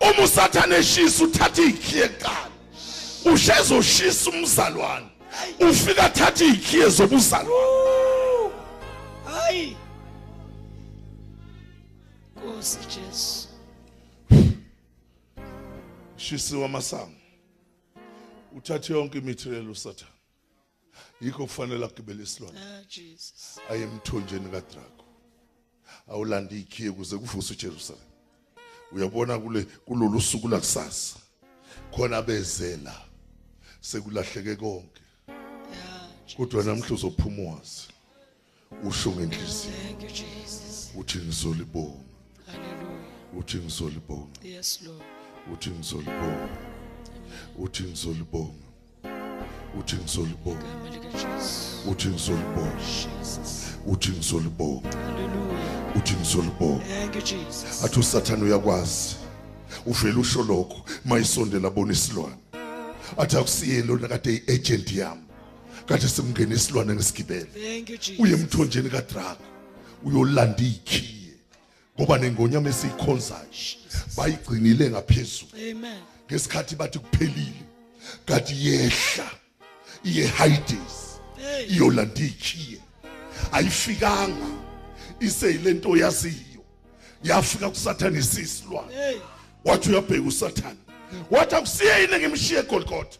Uma 0.01 0.23
usathane 0.23 0.75
eshisa 0.75 1.23
uthatha 1.23 1.61
ikhiye 1.61 2.07
kuqala. 2.07 2.51
Usheza 3.25 3.75
ushisa 3.75 4.29
umzalwane. 4.29 5.07
Ufika 5.59 6.09
thatha 6.09 6.45
ikhiye 6.45 6.89
zobuzalwane. 6.89 8.10
Hayi 9.51 9.77
nkosi 12.35 12.77
Jesu 12.79 13.47
shisiwe 16.15 16.65
amasango 16.65 17.15
uthathe 18.57 18.93
yonke 18.93 19.17
imithelela 19.17 19.69
usathane 19.69 20.11
yikho 21.21 21.43
kufanele 21.43 21.85
agibele 21.85 22.23
isilwane. 22.23 22.59
Ah 22.59 22.83
Jesus. 22.89 23.59
Aye 23.69 23.81
emthonjeni 23.81 24.49
kaDrago 24.51 25.03
awulanda 26.07 26.55
ikhiye 26.55 26.91
kuze 26.91 27.17
kuvuse 27.17 27.53
uJerusalem 27.53 28.03
uyabona 28.91 29.39
kule 29.39 29.63
kulolu 29.63 30.21
suku 30.21 30.47
lakusasa. 30.47 31.19
Khona 31.91 32.21
bezela. 32.21 32.95
Sekulahleke 33.81 34.55
konke. 34.55 35.01
Yeah 35.27 36.01
kodwa 36.37 36.63
namhla 36.63 36.95
uzophuma 36.95 37.51
wazi 37.51 37.87
usho 38.83 39.11
ngenhliziyo 39.11 39.73
thank 39.87 40.03
you 40.03 40.09
Jesus 40.09 40.91
uthi 40.95 41.17
ngizolibonga. 41.17 41.99
Hallelujah 42.45 43.11
uthi 43.37 43.57
ngizolibonga. 43.57 44.39
Yes 44.43 44.79
lord. 44.85 45.01
Uthi 45.53 45.69
ngizolibonga. 45.69 46.49
Uthi 47.59 47.83
ngizolibonga. 47.83 48.53
Uthi 49.79 49.95
ngizolibonga. 49.95 50.61
Gama 50.61 50.89
lika 50.89 51.09
Jesu 51.17 51.89
uthi 51.91 52.07
ngizolibonga. 52.07 52.81
Jesus. 52.81 53.65
Uthi 53.85 54.09
ngizolibonga. 54.11 54.89
Hallelujah. 54.89 55.95
Uthi 55.97 56.13
ngizolibonga. 56.13 56.85
Thank 56.85 57.15
you 57.15 57.21
Jesus. 57.21 57.83
Athi 57.83 57.99
usathane 57.99 58.43
uyakwazi. 58.43 59.15
Uvela 59.85 60.19
usho 60.19 60.43
lokho. 60.43 60.85
Mayisondela 61.05 61.69
bona 61.69 61.93
isilwane. 61.93 62.35
Athi 63.17 63.37
akusiyeni 63.37 63.87
lona 63.87 64.07
kade 64.07 64.33
i-agent 64.35 64.91
yami. 64.91 65.21
Kade 65.91 66.07
simngene 66.07 66.55
isilwane 66.55 66.93
ngesigibele. 66.95 67.47
Uye 68.19 68.33
emthonjeni 68.33 68.89
kadraga 68.89 69.45
uyolanda 70.05 70.63
ikhiye 70.63 71.33
ngoba 71.99 72.17
nengonyama 72.17 72.69
esiyikhonzayo 72.69 73.47
bayigcinile 74.17 74.89
ngaphezulu. 74.89 75.51
Ngesikhathi 76.27 76.75
bathi 76.75 76.99
kuphelile 76.99 77.63
kanti 78.25 78.53
yehla 78.67 79.29
iye 80.03 80.27
Hades 80.27 81.19
hey. 81.37 81.65
iyolanda 81.75 82.21
ikhiye. 82.21 82.79
Ayifikanga 83.51 84.47
iseyilento 85.19 85.97
yaziyo. 85.97 86.63
Yafika 87.23 87.69
kusathane 87.69 88.19
isisilwane. 88.19 89.19
Wathi 89.65 89.89
uyabheka 89.89 90.21
usathane 90.27 90.77
wathi 91.31 91.55
akusiye 91.55 92.01
yini 92.01 92.17
ngimshiye 92.19 92.59
eGolgotha? 92.59 93.17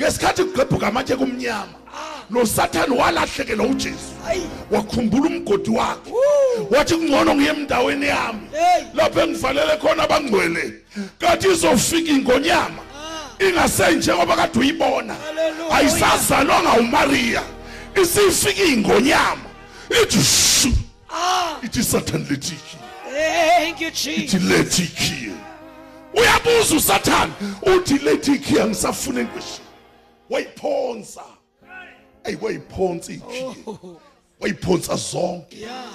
Ngesikhathi 0.00 0.44
kugqebhuka 0.44 0.86
amatshe 0.86 1.16
kumnyama 1.16 1.78
nosathane 2.30 2.96
walahlekelwa 2.96 3.66
uJesu. 3.66 4.12
Hayi 4.24 4.42
wakhumbula 4.70 5.26
umgodi 5.26 5.70
wakhe. 5.70 6.12
Wathi 6.70 6.94
kungcono 6.94 7.34
ngiye 7.34 7.50
emndaweni 7.50 8.06
yami. 8.06 8.40
Hey. 8.52 8.84
lapho 8.94 9.20
engivalele 9.20 9.76
khona 9.76 10.02
abangcwele 10.02 10.72
kathi 11.18 11.48
izofika 11.48 12.10
ingonyama 12.12 12.82
ingasenjengoba 13.38 14.36
kade 14.36 14.58
uyibona. 14.58 15.14
Hallelujah. 15.14 15.76
ayisazalwanga 15.76 16.72
uMaria 16.72 17.42
isifika 18.02 18.62
ingonyama 18.64 19.48
ithi 20.02 20.18
shu. 20.22 20.72
Ah. 21.10 21.56
Ithi 21.62 21.82
Satan 21.82 22.26
lethiki 22.30 22.76
thank 23.58 23.80
you 23.80 23.90
Jesus. 23.90 24.34
Ithi 24.34 24.38
lethiki 24.38 25.32
uyabuza 26.14 26.76
uSatan 26.76 27.32
uthi 27.76 27.98
lethiki 27.98 28.60
angisafune 28.60 29.22
nkweshi 29.22 29.60
wayiphonsa. 30.30 31.24
Ey 32.24 32.36
wayiphonsa 32.40 33.12
ikhiye 33.12 33.54
oh 33.66 34.00
wayiphonsa 34.40 34.96
zonke. 34.96 35.60
Yeah 35.60 35.92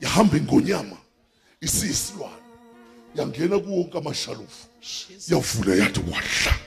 yahamba 0.00 0.36
ingonyama 0.36 0.96
isiyisilwane 1.60 2.42
yangena 3.14 3.58
kuwonke 3.58 3.98
amashalufu. 3.98 4.66
Jesus 4.80 5.30
yavula 5.30 5.74
yathi 5.74 6.00
wadla 6.00 6.58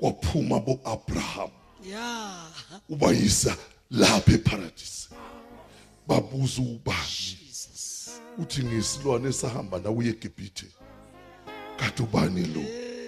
kwaphuma 0.00 0.60
bo-abraham. 0.60 1.50
Yeah 1.84 2.46
ubayisa 2.88 3.56
lapha 3.90 4.32
eparadise. 4.32 5.08
Babuza 6.06 6.62
ubani 6.62 7.38
Jesus. 7.46 8.10
Uthi 8.38 8.64
ngesilwane 8.64 9.28
esahamba 9.28 9.78
nawe 9.78 9.96
uye 9.96 10.10
egibhithe? 10.10 10.66
Kade 11.78 12.02
ubani 12.02 12.46
lo 12.54 12.60
hey 12.60 12.98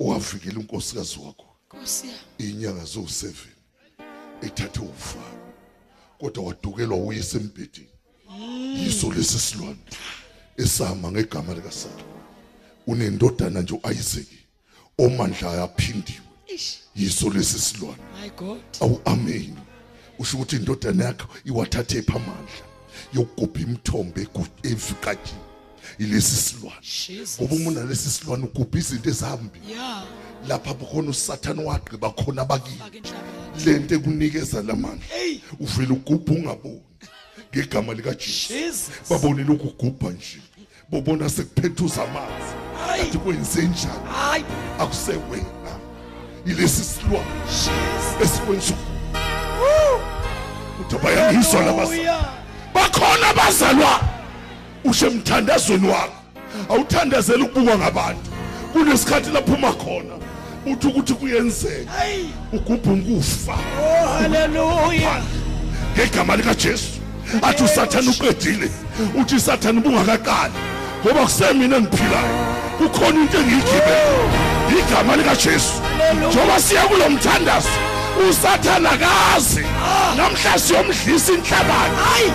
owavikela 0.00 0.58
unkosikazi 0.58 1.18
wakho? 1.18 1.46
Nkosi 1.66 2.06
yami. 2.06 2.52
Inyanga 2.52 2.84
zo-7 2.84 3.32
ethathe 4.42 4.80
ufaro 4.80 5.54
kodwa 6.18 6.44
wadukelwa 6.44 6.96
uye 6.98 7.18
esembhedeni 7.18 7.88
yiso 8.76 9.12
lesi 9.12 9.38
silwane 9.38 9.78
esama 10.56 11.12
ngegama 11.12 11.54
likaSathane. 11.54 12.04
Unendodana 12.86 13.60
nje 13.62 13.74
uIsaac 13.84 14.28
omandla 14.98 15.52
ayaphindiwe. 15.52 16.20
Ish 16.46 16.78
yiso 16.96 17.30
lesi 17.30 17.58
silwane. 17.58 18.02
My 18.20 18.30
god. 18.30 18.60
Awu 18.80 19.00
amen. 19.04 19.56
Usho 20.18 20.36
ukuthi 20.36 20.56
indodana 20.56 21.04
yakho 21.04 21.28
iwathathe 21.44 22.02
phamandla 22.02 22.64
yokugubha 23.14 23.60
imithombo 23.60 24.20
evikatini 24.62 25.49
ilesi 25.98 26.36
silwane 26.36 26.76
Jesus. 26.82 27.40
Ngoba 27.40 27.54
umuntu 27.54 27.80
nalesi 27.80 28.10
silwane 28.10 28.44
ugubha 28.44 28.78
izinto 28.78 29.10
ezihambile 29.10 29.64
yeah. 29.70 30.04
Lapha 30.48 30.74
bukhona 30.74 31.10
usathane 31.10 31.64
wagqiba 31.64 32.10
khona 32.10 32.44
bakini 32.44 32.78
faka 32.78 32.96
enhlabeni 32.96 33.64
lento 33.64 33.94
ekunikeza 33.94 34.62
lamandla 34.62 35.06
hey. 35.08 35.38
uvela 35.60 35.92
ugubha 35.92 36.32
ungaboni. 36.34 36.82
Ngegama 37.54 37.94
likaJesu 37.94 38.52
Jesus. 38.52 38.90
Babone 39.10 39.44
lokhu 39.44 39.68
ugubha 39.68 40.10
nje. 40.10 40.40
Bobona 40.90 41.28
sekuphethuza 41.28 42.02
amanzi. 42.02 42.54
Hayi. 42.86 43.02
athi 43.02 43.18
kwenze 43.18 43.62
njani? 43.62 44.08
Hayi. 44.12 44.44
Akusewena. 44.78 45.78
Ilesi 46.46 46.84
silwane 46.84 47.26
Jesus. 47.46 48.22
Esikwenza 48.32 48.74
uthi 50.80 50.96
bayangizwa 51.04 51.62
labazalwa 51.62 51.86
Hallelujah. 51.86 52.32
bakhona 52.74 53.28
abazalwa 53.28 54.00
ushe 54.84 55.06
emthandazweni 55.06 55.88
wakho. 55.88 56.12
Awuthandazela 56.68 57.44
ukubukwa 57.44 57.78
ngabantu. 57.78 58.30
Kunesikhathi 58.72 59.30
lapho 59.30 59.52
uma 59.52 59.72
khona 59.72 60.14
uthi 60.66 60.86
ukuthi 60.86 61.14
kuyenzeka. 61.14 61.92
Ugubha 62.52 62.92
ukufa 62.92 63.52
oh 63.52 64.08
hallelujah. 64.08 65.22
Ngegama 65.94 66.36
likaJesu. 66.36 67.00
Athi 67.42 67.64
usathane 67.64 68.08
uqedile. 68.08 68.70
Uthi 69.20 69.36
isathane 69.36 69.78
ubungakaqali 69.78 70.54
ngoba 71.04 71.24
kusemina 71.24 71.76
engiphilayo. 71.76 72.46
Kukhona 72.78 73.20
into 73.20 73.38
engiyigibele. 73.38 74.30
Igama 74.78 75.16
likaJesu. 75.16 75.82
Hallelujah. 75.82 76.32
njoba 76.32 76.60
siya 76.60 76.82
kulomthandazo 76.82 77.68
usathane 78.30 78.88
akazi. 78.88 79.64
Namhla 80.16 80.58
siyomdlisa 80.58 81.32
inhlabathi. 81.32 82.32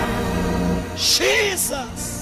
Jesus. 0.96 2.15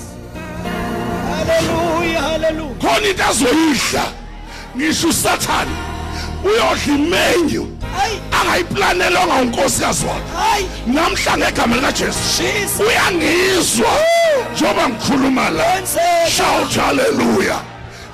Hallelujah 1.48 2.22
hallelujah. 2.22 2.76
Khona 2.82 3.10
into 3.10 3.24
azoyidla. 3.24 4.06
Ngisho 4.76 5.08
usathane 5.08 5.72
uyodla 6.44 6.96
imenyu 6.96 7.68
hayi 7.98 8.22
angayiplanelwanga 8.42 9.34
unkosikazi 9.34 10.06
wakhe 10.06 10.66
namhla 10.88 11.38
ngegama 11.38 11.76
likaJesu 11.76 12.44
uyangizwa. 12.88 13.92
Njoba 14.54 14.90
ngikhuluma 14.90 15.50
la 15.50 15.64
shout 16.30 16.76
hallelujah. 16.76 17.62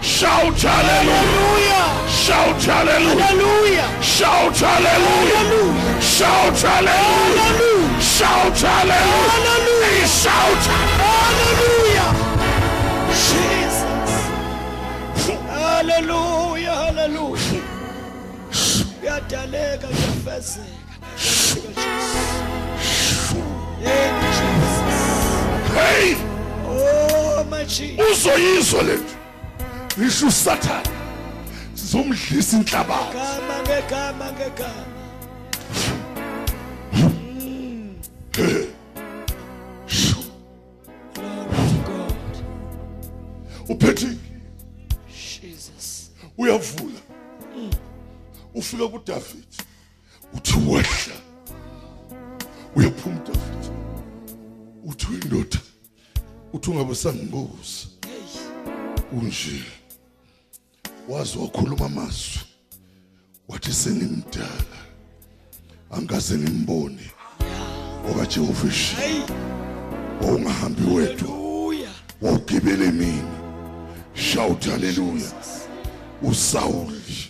Shout 0.01 0.61
hallelujah. 0.61 1.23
Hallelujah. 1.23 1.89
Shout 2.25 2.65
hallelujah. 2.65 3.25
Hallelujah. 3.25 3.89
Shout 4.01 4.57
hallelujah. 4.59 5.37
Hallelujah. 5.37 6.01
Shout 6.01 6.61
hallelujah. 6.61 8.01
Shout 8.01 8.61
hallelujah. 8.61 10.07
Shout. 10.07 10.63
Hallelujah. 10.67 11.78
Hallelujah. 16.03 16.75
Hallelujah. 16.75 17.63
Kuyadaleka 18.99 19.87
kuyafezeka. 19.87 20.65
Yeni 23.81 24.27
Jesus. 24.37 24.77
hey 25.75 26.15
Oh 26.67 27.43
my 27.49 27.65
Jesus. 27.65 28.11
uzoyizwa 28.11 28.83
lethu 28.83 29.15
ngisho 29.99 30.27
usathane 30.27 30.89
sizomdlisa 31.73 32.57
inhlabathi 32.57 33.13
Gama 33.13 33.61
ngegama 33.63 34.31
ngegama. 34.31 34.85
Ufika 48.69 48.87
kuDavid 48.87 49.45
uthi 50.33 50.53
wehla 50.67 51.15
uyaphuma 52.75 53.15
uDavid 53.21 53.71
uthi 54.85 55.07
indoda 55.13 55.59
uthi 56.53 56.69
ungabe 56.71 56.95
sangibuza 56.95 57.87
unje 59.11 59.63
wazi 61.09 61.37
wakhuluma 61.37 61.85
amazwi 61.85 62.39
wathi 63.47 63.73
senimdala 63.73 64.79
angaze 65.91 66.37
ngimbone 66.37 67.11
okaJehova 68.11 68.67
ishi 68.67 68.95
Hey. 68.95 69.21
wawungahambi 70.21 70.81
wedwa 70.81 71.27
Hallelujah. 71.29 71.93
wawugibele 72.21 72.91
mina 72.91 73.39
shout 74.13 74.65
haleluya 74.65 75.31
usawuli 76.21 77.28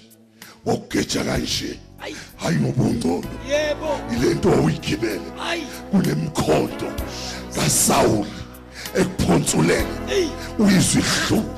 wawugeja 0.69 1.23
kanje 1.23 1.79
Ay. 2.01 2.13
hayi 2.38 2.55
ngobungcono 2.58 3.23
Yebo. 3.49 3.99
ilento 4.13 4.49
kunemkhonto 5.91 6.86
kaSawuli 7.55 8.29
ekuphonsulele 8.95 9.86
Hey. 10.08 10.27
uyizwa 10.60 11.01
ihluku 11.01 11.49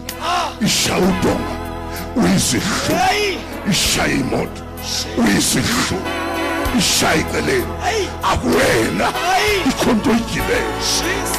ishaya 0.66 0.98
udonga. 0.98 1.56
Uyizwa 2.16 2.60
ihluku 2.60 3.72
ishaya 3.72 4.14
imoto. 4.14 4.62
Uyizwa 5.18 5.62
ihluku 5.62 6.08
ishaya 6.80 7.16
eceleni 7.16 7.66
Hey. 7.84 8.08
akuwena. 8.24 9.14
Ikhonto 9.70 10.12
igibele 10.12 10.72
Jesus. 10.80 11.38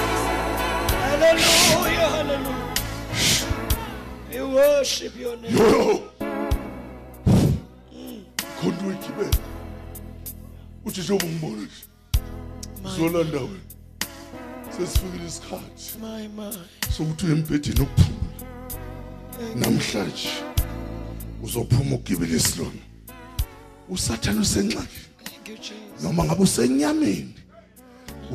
Hallelujah. 1.10 2.10
Hallelujah. 2.10 2.72
We 4.32 4.42
worship 4.42 5.12
your 5.20 5.36
name. 5.36 5.56
yo. 5.58 6.00
Khonto 8.62 8.92
igibele 8.92 9.38
uthi 10.84 11.00
njengoba 11.00 11.26
ngibona 11.26 11.62
nje 11.62 11.84
My, 12.82 12.96
zolanda 12.96 13.38
wena 13.38 13.64
sesifikile 14.76 15.26
isikhathi. 15.28 15.84
Sokuthi 16.96 17.26
uye 17.26 17.34
embhedeni 17.34 17.80
okuphumula 17.80 18.44
namhlanje 19.54 20.28
uzophuma 21.42 21.94
ugibele 21.96 22.36
isilona 22.36 22.82
usathane 23.88 24.38
Jesus. 24.38 26.02
noma 26.02 26.24
ngabe 26.24 26.42
usenyameni 26.42 27.34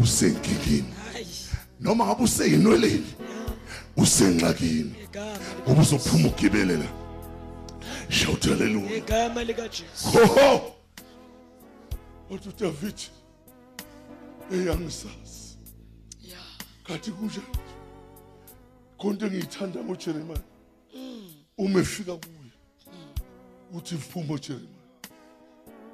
usenkingini 0.02 0.94
noma 1.80 2.06
ngabe 2.06 2.24
useyinweleni 2.24 3.12
usenxakini 3.98 4.94
Igama 5.04 5.40
ngoba 5.64 5.82
uzophuma 5.82 6.28
ugibele 6.28 6.78
la 6.78 7.07
shout 8.10 8.46
hallelujah. 8.46 8.98
Igama 8.98 9.44
lika 9.44 9.68
Jesu. 9.68 10.08
hoho 10.10 10.76
wathi 12.30 12.50
udavid 12.50 13.00
eyangisazi 14.52 15.58
Yeah. 16.22 16.42
kathi 16.84 17.12
kunjani 17.12 17.48
konke 18.98 19.26
engiyithanda 19.26 19.84
ngojeremiya 19.84 20.40
uma 21.58 21.80
efika 21.80 22.16
kuye. 22.16 22.52
Uthi 23.74 23.96
mphuma 23.96 24.34
ujeremiya 24.34 24.70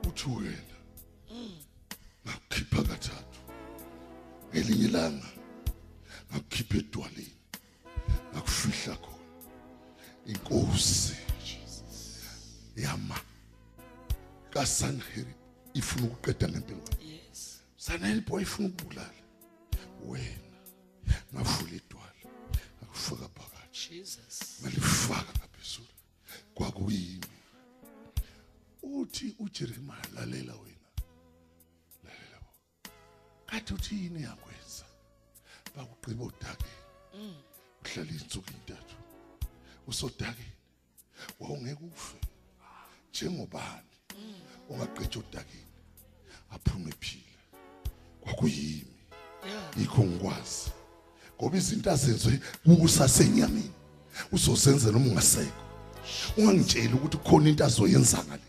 uthi 0.08 0.30
wena 0.30 0.76
ngakukhipha 2.26 2.84
kathathu. 2.84 3.39
Ngelinye 4.54 4.86
ilanga 4.86 5.28
ngakukhipha 6.32 6.78
edwaleni 6.78 7.34
ngakufihla 8.34 8.95
khona. 8.95 9.17
Inkosi. 10.26 11.12
Kasanherib 14.54 15.28
ifuna 15.74 16.06
ukuqeda 16.08 16.48
ngempilo 16.50 16.80
yakho 16.80 17.04
Yes. 17.04 17.60
sanherib 17.78 18.30
wayefuna 18.32 18.68
ukubulala 18.68 19.13
wena 20.06 20.58
ngavula 21.34 21.74
idwala 21.80 22.22
ngakufaka 22.80 23.28
phakathi 23.36 23.89
Jesus. 23.89 24.38
ngalifaka 24.62 25.32
ngaphezulu 25.39 25.94
kwakuyimi 26.56 27.38
uthi 28.84 29.36
ujeremiya 29.39 30.06
lalela 30.16 30.54
wena. 30.56 30.89
Lalela 32.04 32.38
bo 32.46 32.52
kathi 33.46 33.74
uthi 33.74 33.96
yini 34.04 34.22
yakwenza? 34.24 34.86
Bakugqiba 35.76 36.24
odakeni. 36.24 36.84
Uhlala 37.84 38.12
izinsuku 38.12 38.50
intathu 38.58 38.96
usodakeni. 39.88 40.52
Wawungeke 41.39 41.84
ufe. 41.86 42.18
Njengobani? 43.10 43.92
Ongaqedwa 44.69 45.23
odakeni 45.23 45.63
aphume 46.52 46.89
ephila 46.89 47.23
kwakuyimi. 48.21 48.86
Yeah. 49.47 49.78
yikho 49.78 50.04
ngikwazi. 50.04 50.71
Ngoba 51.38 51.58
izinto 51.58 51.91
azenziwe 51.91 52.39
kukusasenyameni. 52.65 53.71
Uzozenzela 54.32 54.97
uma 54.97 55.08
ungasekho. 55.08 55.63
Ungangitsheli 56.38 56.93
ukuthi 56.93 57.17
khona 57.17 57.49
into 57.49 57.65
azoyenza 57.65 58.23
ngale 58.23 58.41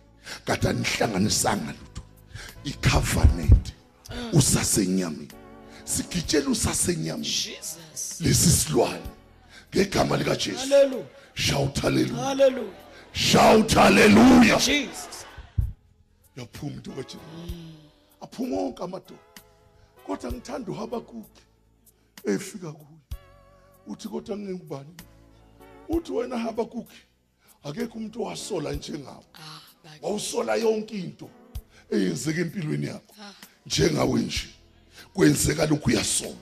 kade 0.44 0.68
anihlanganisanga 0.68 1.72
lutho. 1.72 2.02
Icovenant 2.64 3.72
usasenyameni. 4.32 5.28
Sigitshela 5.84 6.50
usasenyameni. 6.50 7.24
Jesus. 7.24 8.20
lesi 8.20 8.50
silwane. 8.50 9.10
Ngegama 9.74 10.16
lika 10.16 10.36
Jesu 10.36 10.58
Hallelujah. 10.58 11.06
shout 11.34 11.78
hallelujah. 11.80 12.24
Hallelujah. 12.24 12.74
shout 13.12 13.72
hallelujah. 13.74 14.58
Jesus. 14.58 15.13
Yaphuma 16.36 16.72
into 16.72 16.90
kaJesu. 16.90 17.18
Aphuma 18.20 18.56
wonke 18.56 18.82
amadoda. 18.82 19.20
Kodwa 20.06 20.32
ngithanda 20.32 20.72
uHabakuki 20.72 21.42
efika 22.24 22.72
kuye. 22.72 22.98
Uthi 23.86 24.08
kodwa 24.08 24.36
ngingubani? 24.36 24.94
Uthi 25.88 26.12
wena 26.12 26.38
Habakuki 26.38 26.96
akekho 27.62 27.98
umuntu 27.98 28.22
owasola 28.22 28.72
njengawe. 28.72 29.24
Ah, 29.34 29.60
wawusola 30.02 30.54
yonke 30.56 30.98
into 30.98 31.30
eyenzeka 31.90 32.40
empilweni 32.40 32.86
yakho. 32.86 33.14
Njengawe 33.66 34.20
nje. 34.20 34.48
Kwenzeka 35.14 35.66
lokhu 35.66 35.90
uyasola. 35.90 36.36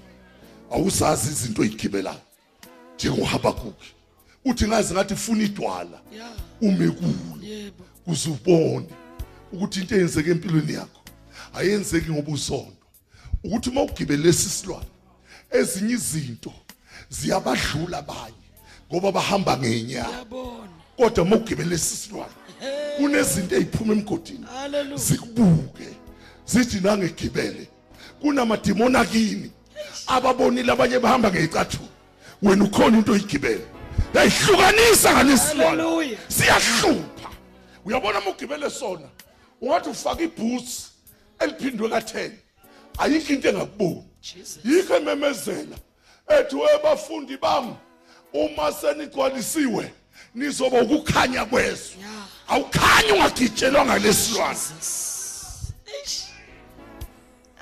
Awusazi 0.70 1.30
izinto 1.30 1.62
oyigibelayo 1.62 2.20
njengoHabakuki 2.94 3.94
uthi 4.44 4.66
ngazi 4.68 4.94
ngathi 4.94 5.16
funa 5.16 5.42
idwala. 5.44 6.00
Ume 6.60 6.90
kulo. 6.90 7.38
Kuze 8.04 8.30
ubone 8.30 9.01
ukuthi 9.52 9.80
into 9.80 9.94
eyenzeke 9.94 10.30
empilweni 10.30 10.72
yakho 10.72 11.00
ayenzeki 11.54 12.10
ngoba 12.10 12.32
usondo 12.32 12.76
ukuthi 13.44 13.70
uma 13.70 13.82
ugibele 13.82 14.22
lesi 14.22 14.48
silwane 14.48 14.86
ezinye 15.50 15.94
izinto 15.94 16.52
ziyabadlula 17.10 17.98
abanye 17.98 18.46
ngoba 18.90 19.12
bahamba 19.12 19.58
ngenyawo 19.58 20.66
kodwa 20.96 21.24
uma 21.24 21.36
ugibele 21.36 21.70
lesi 21.70 21.96
silwane 21.96 22.34
kunezinto 22.96 23.56
eziphuma 23.56 23.92
emgodini 23.92 24.46
zikubuke 24.94 25.88
zithi 26.46 26.80
nangegibele 26.80 27.68
kunamadimoni 28.20 28.96
akini 28.96 29.50
ababonile 30.06 30.72
abanye 30.72 30.98
bahamba 30.98 31.30
ngecathulo 31.30 31.92
wena 32.42 32.64
ukhona 32.64 32.98
into 32.98 33.12
oyigibele. 33.12 33.64
Yayihlukanisa 34.14 35.12
ngalesilwane 35.12 36.18
siyahlupha 36.28 37.30
uyabona 37.84 38.18
uma 38.18 38.30
ugibele 38.30 38.70
sona? 38.70 39.08
Ungathi 39.62 39.88
ufaka 39.88 40.22
ibhutsi 40.22 40.82
eliphindwe 41.38 41.88
ka-10 41.88 42.30
ayikho 42.98 43.32
into 43.32 43.48
engakuboni 43.48 44.04
yikho 44.64 44.96
ememezela. 44.96 45.76
Ethi 46.28 46.56
webafundi 46.56 47.36
bami 47.36 47.74
uma 48.32 48.72
senigcwalisiwe 48.72 49.92
nizoba 50.34 50.82
ukukhanya 50.82 51.44
kwezwe 51.44 51.96
Yeah. 52.00 52.28
awukhanyi 52.48 53.12
ungagitshelwa. 53.12 53.96
Eish. 55.86 56.24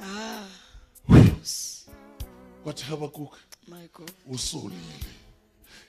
Ah. 0.03 0.47
kwathi 2.65 2.85
habakuk 2.85 3.37
my 3.69 3.89
god. 3.95 4.11
usolile. 4.27 4.81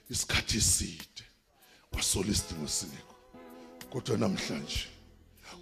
Isikhathi 0.10 0.58
eside. 0.58 1.24
Wasola 1.94 2.28
isidingo 2.32 2.68
singekho 2.68 3.16
kodwa 3.90 4.18
namhlanje 4.18 4.88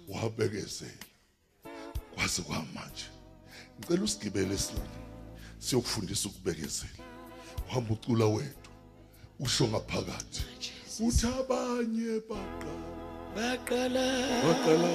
wabekezela 0.08 1.04
kwaze 2.14 2.42
kwamanje 2.42 3.06
ngicela 3.78 4.02
usigibele 4.04 4.54
esilwane 4.54 4.98
siyokufundisa 5.58 6.28
ukubekezela 6.28 7.04
uhamba 7.68 7.92
ucula 7.94 8.26
wethu 8.26 8.70
usho 9.40 9.68
ngaphakathi. 9.68 10.42
Uthi 11.06 11.26
abanye 11.26 12.20
baqa 12.28 12.72
baqala 13.34 14.06
baqala. 14.44 14.92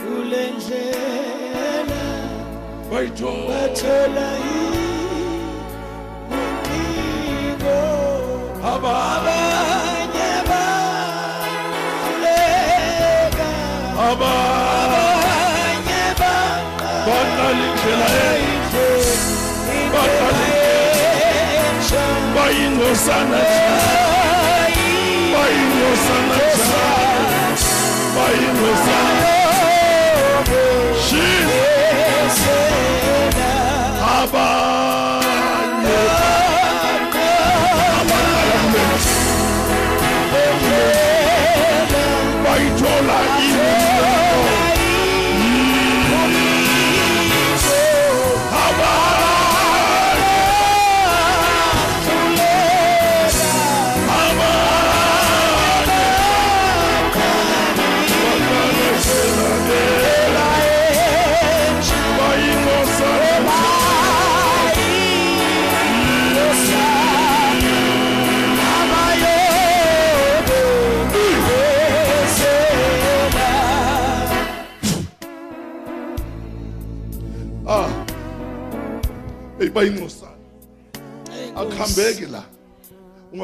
kulendlela 0.00 2.02
bayithola 2.90 3.46
bathola 3.48 4.28
umbiko 6.38 7.76
abanye. 8.72 9.71
Abanye 14.12 16.02
baqala 17.06 17.56
baqala 19.94 20.46
bayingosana 22.34 23.40
bayingosana 25.34 26.38
bayingosana. 28.16 29.30
Jesus 31.08 32.38
abanye 34.18 34.91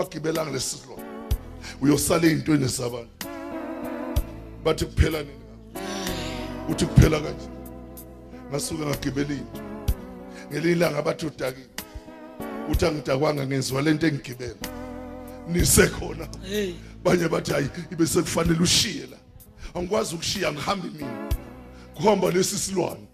ungagibelanga 0.09 0.51
lesilo 0.51 0.99
uyosala 1.81 2.27
ezintweni 2.27 2.67
zabantu. 2.67 3.27
Bathi 4.65 4.85
kuphela 4.85 5.19
nini 5.19 5.33
uthi 6.69 6.87
kuphela 6.87 7.21
kanje. 7.21 7.49
Ngasuka 8.51 8.87
ngagibela 8.87 9.35
into. 9.35 9.61
Ngelinye 10.51 10.73
ilanga 10.73 11.03
bathi 11.03 11.27
udakile. 11.27 11.69
Uthi 12.71 12.87
angidakwanga 12.87 13.47
ngenziwa 13.47 13.83
lento 13.83 14.07
engigibela. 14.07 14.55
Nisekhona 15.49 16.29
banye 17.05 17.29
bathi 17.29 17.53
hayi 17.53 17.69
ibe 17.93 18.07
sekufanele 18.07 18.63
ushiye 18.63 19.07
la. 19.07 19.17
Angikwazi 19.75 20.15
ukushiya 20.15 20.53
ngihambe 20.53 20.89
mina. 20.89 21.29
Kuhamba 21.95 22.31
lesi 22.31 22.59
silwane 22.59 23.07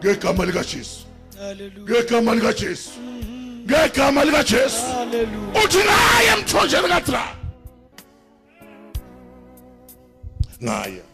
ngegama 0.00 0.44
likaJesu. 0.44 1.06
Hallelujah. 1.38 1.88
Ngegama 1.88 2.34
likaJesu. 2.34 2.90
Ngegama 3.68 4.24
likaJesu. 4.24 4.82
Hallelujah. 4.82 5.64
Uthi 5.64 5.78
naye 5.78 6.28
emthonjeni 6.38 6.88
kaDra 6.88 7.38
ngaya 10.62 11.04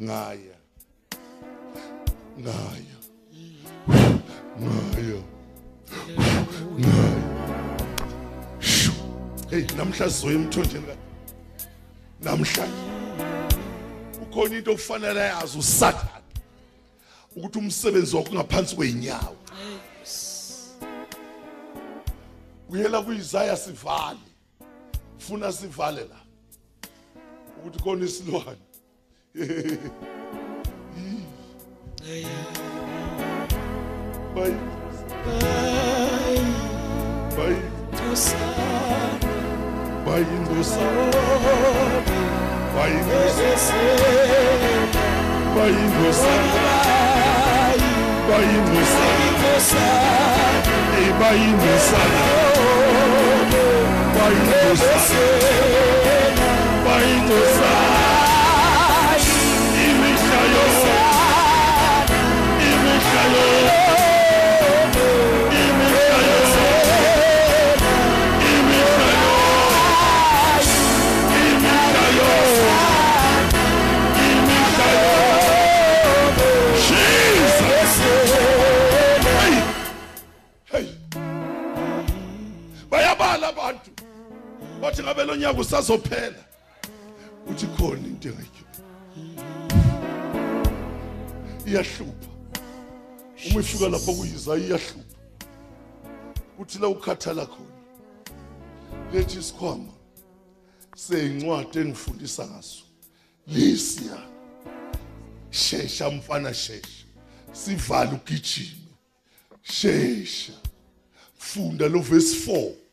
ngaya 0.00 0.56
ngaya 2.40 2.96
ngaya 4.60 5.20
ngaya 6.78 7.22
Shu. 8.60 8.92
hey 9.50 9.66
namhla 9.76 10.10
sizoya 10.10 10.34
emthonjeni 10.34 10.86
ka 10.86 10.96
namhlanje 12.22 12.84
ukhona 14.22 14.56
into 14.56 14.72
okufanele 14.72 15.20
yazi 15.20 15.58
usathana 15.58 16.22
ukuthi 17.36 17.58
umsebenzi 17.58 18.16
wakho 18.16 18.34
ngaphansi 18.34 18.76
kweinyawo 18.76 19.39
uyela 22.70 23.02
kuIsaya 23.02 23.56
sivale 23.56 24.18
funa 25.18 25.52
sivale 25.52 26.00
la 26.00 26.20
ukuthi 27.58 27.82
khona 27.82 28.04
isilwane 28.04 28.58
bayi 34.34 34.54
bayi 37.36 37.56
bayi 37.56 37.56
ngosa 37.90 38.36
bayi 40.06 40.34
ngosa 40.40 40.86
bayi 45.56 45.82
ngosa 45.90 46.32
bayi 51.20 51.48
ngosa 51.52 51.98
eh 51.98 52.49
bayi 54.14 54.38
ngosa 54.46 54.92
bayi 56.86 57.14
ngosa 57.14 57.14
bayi 57.14 57.14
ngosa 57.26 57.70
imihla 57.76 57.89
ngabe 85.20 85.26
lo 85.26 85.36
nyaka 85.36 85.60
usazophela. 85.60 86.44
Uthi 87.48 87.66
khona 87.66 88.06
into 88.06 88.28
engayikho 88.28 88.64
iyahlupha 91.66 92.30
uma 93.50 93.60
ifika 93.60 93.88
lapho 93.88 94.12
kuyiza 94.12 94.56
iyahlupha 94.56 95.16
kuthi 96.56 96.78
la 96.78 96.88
ukhathala 96.88 97.46
khona 97.46 97.76
lethi 99.12 99.38
isikhwama 99.38 99.92
seyincwadi 100.96 101.78
engifundisa 101.78 102.46
ngaso 102.46 102.84
lisiya 103.46 104.18
shesha 105.50 106.10
mfana 106.10 106.54
shesha 106.54 107.06
sivala 107.52 108.12
ugijime. 108.12 108.76
Shesha. 109.62 110.52
Funda 111.38 111.88
lo 111.88 112.00
verse 112.00 112.50
4 112.50 112.89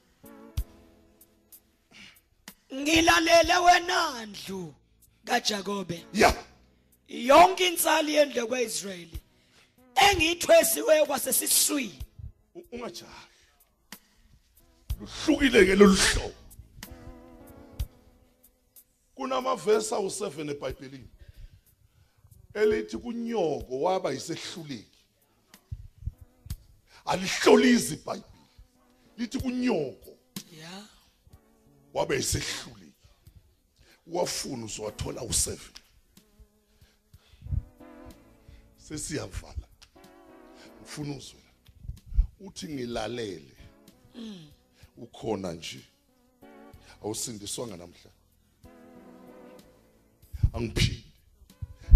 ngilalele 2.74 3.58
wena 3.58 4.26
ndlu 4.26 4.74
kaJakobe. 5.26 6.06
Ya. 6.14 6.44
Yonke 7.08 7.68
insali 7.68 8.14
yendlu 8.16 8.48
kwaIsrayeli 8.48 9.20
engithwesiwe 9.96 11.06
kwasesiswini. 11.06 12.04
U- 12.56 12.64
ungajahi. 12.72 13.28
Luhlukile 15.00 15.66
ke 15.66 15.76
loluhlobo 15.76 16.34
kunamavesi 19.16 19.94
awu7 19.96 20.52
eBhayibhelini 20.52 21.10
elithi 22.54 22.98
kunyoko 22.98 23.82
waba 23.82 24.12
yisehluleki. 24.12 24.98
Alihlolizi 27.06 27.94
iBhayibheli 27.94 28.34
lithi 29.18 29.40
kunyoko. 29.40 30.17
Waba 31.98 32.16
yisehluleki 32.16 32.94
wafuna 34.08 34.66
uzowathola 34.66 35.22
u7 35.22 35.58
sesiyavala. 38.78 39.68
Ufuna 40.84 41.16
uzwe 41.16 41.42
uthi 42.40 42.68
ngilalele. 42.68 43.58
Ukhona 44.98 45.54
nje. 45.54 45.84
Awusindiswanga 47.04 47.78
namhla. 47.78 48.12
Angiphili 50.54 51.12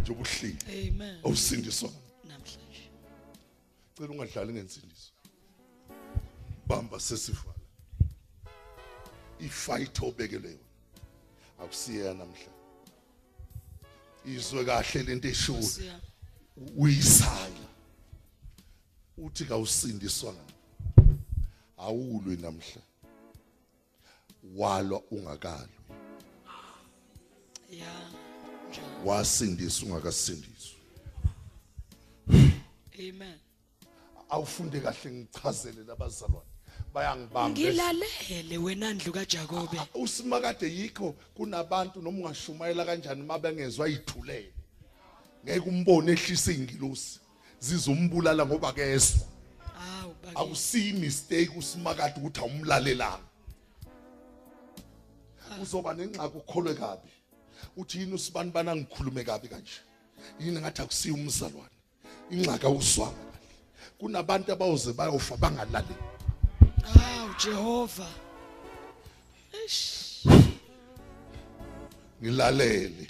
njengoba 0.01 0.29
uhleli 0.29 0.89
amen. 0.89 1.19
Awusindiswanga 1.25 1.97
namhlanje. 2.27 2.89
Cela 3.97 4.09
ungadlali 4.09 4.53
ngensindiso. 4.53 5.11
Bamba 6.67 6.99
sesivala 6.99 7.50
ifight 9.41 9.99
obekele 10.03 10.49
yona 10.49 10.71
akusiye 11.63 12.13
namhla. 12.13 12.53
Izwe 14.25 14.65
kahle 14.65 15.03
lento 15.03 15.33
siya 15.33 15.99
uyisala. 16.77 17.67
Uthi 19.17 19.45
kawusindiswanga 19.45 20.53
awulwe 21.77 22.35
namhla. 22.35 22.81
Walwa 24.55 25.01
ungakalwi. 25.11 25.81
Ya 27.69 28.11
wasindiswa 29.05 29.87
ungakasindiswa. 29.87 30.79
Amen. 32.99 33.39
Awufunde 34.29 34.79
kahle 34.79 35.11
ngichazele 35.11 35.83
labazalwane. 35.83 36.50
Bayangibamba 36.93 37.49
ngilalele 37.49 38.57
wena 38.57 38.93
ndlu 38.93 39.13
kaJakobe. 39.13 39.77
Usimakade 39.93 40.67
yikho 40.67 41.15
kunabantu 41.33 42.01
noma 42.01 42.17
ungashumayela 42.17 42.85
kanjani 42.85 43.23
mabengezwa 43.23 43.87
yithulele. 43.87 44.53
Ngeke 45.45 45.69
umbone 45.69 46.11
ehlisa 46.11 46.51
ingilosi. 46.51 47.19
Zizombulala 47.59 48.45
ngoba 48.45 48.73
kezwa. 48.73 49.27
Awu 49.81 50.15
bakithi. 50.23 50.41
Akusiyi 50.41 50.93
mistake 50.93 51.51
usimakade 51.57 52.19
ukuthi 52.19 52.39
awumlalelanga. 52.39 53.27
Uzoba 55.61 55.93
nengxaki 55.93 56.37
ukholwe 56.37 56.73
kabi. 56.73 57.09
Uthi 57.77 57.99
yini 57.99 58.13
usibani 58.13 58.51
bana 58.51 58.75
ngikhulume 58.75 59.23
kabi 59.23 59.47
kanje? 59.47 59.81
Yini 60.39 60.59
ngathi 60.59 60.81
akusiyi 60.81 61.13
umzalwane? 61.13 61.77
Ingxaki 62.31 62.65
awuswanga 62.65 63.15
kahle. 63.15 63.31
Kunabantu 63.99 64.51
abawuze 64.51 64.93
bayofa 64.93 65.37
bangalaleli. 65.37 65.95
Awu 66.83 67.33
Jehova 67.43 68.07
eish. 69.53 70.25
Ngilalele 72.21 73.07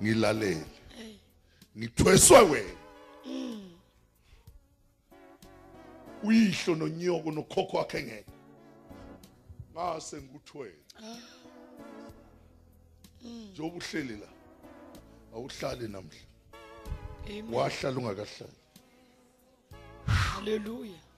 ngilalele. 0.00 0.66
Ngithweswe 1.78 2.40
wena. 2.40 2.80
Uyihlo 6.22 6.74
nonyoko 6.74 7.30
nokhokho 7.30 7.76
wakhe 7.76 8.02
ngeke. 8.02 8.32
Ngase 9.72 10.16
ngikuthwele 10.16 10.80
njengoba 13.52 13.76
uhleli 13.76 14.16
la 14.16 14.28
awuhlali 15.34 15.88
namhla. 15.88 16.20
Amen. 17.26 17.54
Wahlala 17.54 17.98
ungakahlali. 17.98 18.60
Haleluya 20.06 21.09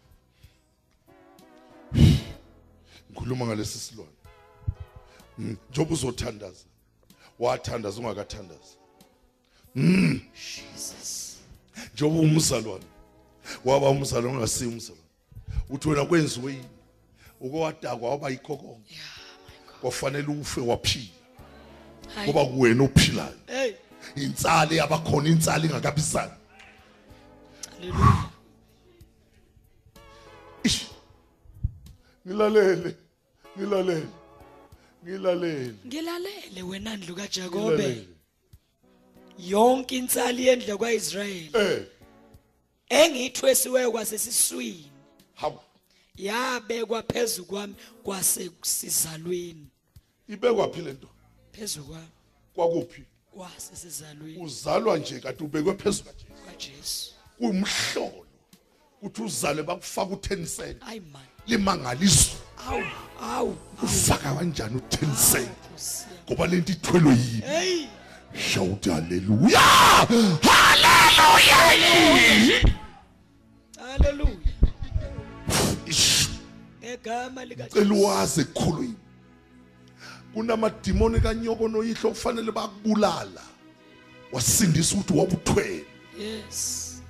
ngikhuluma 3.13 3.47
ngalesi 3.47 3.79
silwane. 3.79 4.11
Mm, 5.39 5.57
njengoba 5.71 5.95
uzothandaza. 5.95 6.65
Wathandaza 7.39 8.01
ungakathandaza 8.01 8.77
Jesus. 9.75 11.37
Njengoba 11.95 12.21
umzalwane. 12.21 12.85
Waba 13.65 13.89
umzalwane 13.89 14.37
ongasiyo 14.37 14.71
umzalwane. 14.71 15.03
Uthi 15.71 15.89
wena 15.89 16.05
kwenziwe 16.05 16.53
yini? 16.53 16.65
Uke 17.41 17.57
wadakwa 17.57 18.11
waba 18.11 18.31
yikho 18.31 18.57
konke 18.57 18.95
yeah 18.95 19.05
my 19.49 19.67
god. 19.67 19.81
Kwafanele 19.81 20.27
ufe 20.27 20.61
waphila. 20.61 21.05
Hayi. 22.15 22.31
ngoba 22.31 22.47
kuwena 22.47 22.85
ophilayo. 22.85 23.35
Hey. 23.47 23.73
Insali 24.17 24.77
yabakhona 24.77 25.29
insali 25.29 25.67
ingakabisani. 25.67 26.33
Haleluya 27.81 28.29
ish. 30.65 30.87
Nilalele 33.57 34.07
nilalele 35.03 35.75
ngilalele 35.87 36.63
wena 36.63 36.97
ndlu 36.97 37.15
kaJakobe. 37.15 38.07
Yonke 39.39 39.97
insali 39.97 40.47
yendlu 40.47 40.79
kwaIsrayeli 40.79 41.51
eh. 41.55 41.87
Engithwesiweyo 42.89 43.93
kwasesiswini. 43.93 44.91
Hawu. 45.35 45.59
Yabekwa 46.17 47.03
phezulu 47.03 47.47
kwami 47.47 47.75
kwasesizalweni 48.03 49.67
ibekwa 50.29 50.69
phi 50.73 50.81
lento 50.81 51.09
phezulu 51.53 51.87
kwami 51.87 52.09
kwakuphi? 52.55 53.03
kwasesizalweni 53.31 54.45
uzalwa 54.45 54.99
nje 54.99 55.21
kade 55.21 55.45
ubekwe 55.45 55.75
phezulu 55.75 56.11
kaJesu. 56.47 57.13
Kuyumhlolo 57.39 58.27
ukuthi 59.03 59.23
uzalwe 59.23 59.63
bakufaka 59.63 60.15
u10 60.15 60.57
cent 60.57 60.83
ayi 60.87 61.01
man. 61.01 61.27
Limangaliswa 61.47 62.52
awu 62.69 62.83
awu 63.23 63.57
ufaka 63.83 64.35
kanjani 64.35 64.81
u10 64.81 65.33
cent 65.33 65.51
ngoba 66.27 66.47
lento 66.47 66.73
ithwelwe 66.73 67.13
yini? 67.13 67.41
Hey! 67.41 67.87
Shout 68.53 68.87
haleluya 68.89 69.61
haleluya 70.43 71.57
haleluya 73.77 74.37
Ish. 75.87 76.29
ngegama 76.81 77.45
lika 77.45 77.65
cela 77.67 77.95
wazi 77.95 78.41
ekukhulwini 78.41 78.95
kunamadimoni 80.35 81.21
kanyoko 81.21 81.69
noyihlo 81.69 82.11
kufanele 82.11 82.53
bakubulala. 82.53 83.43
Wasindisa 84.33 84.95
ukuthi 84.97 85.19
wabuthwele. 85.19 85.85
Yes. 86.21 87.03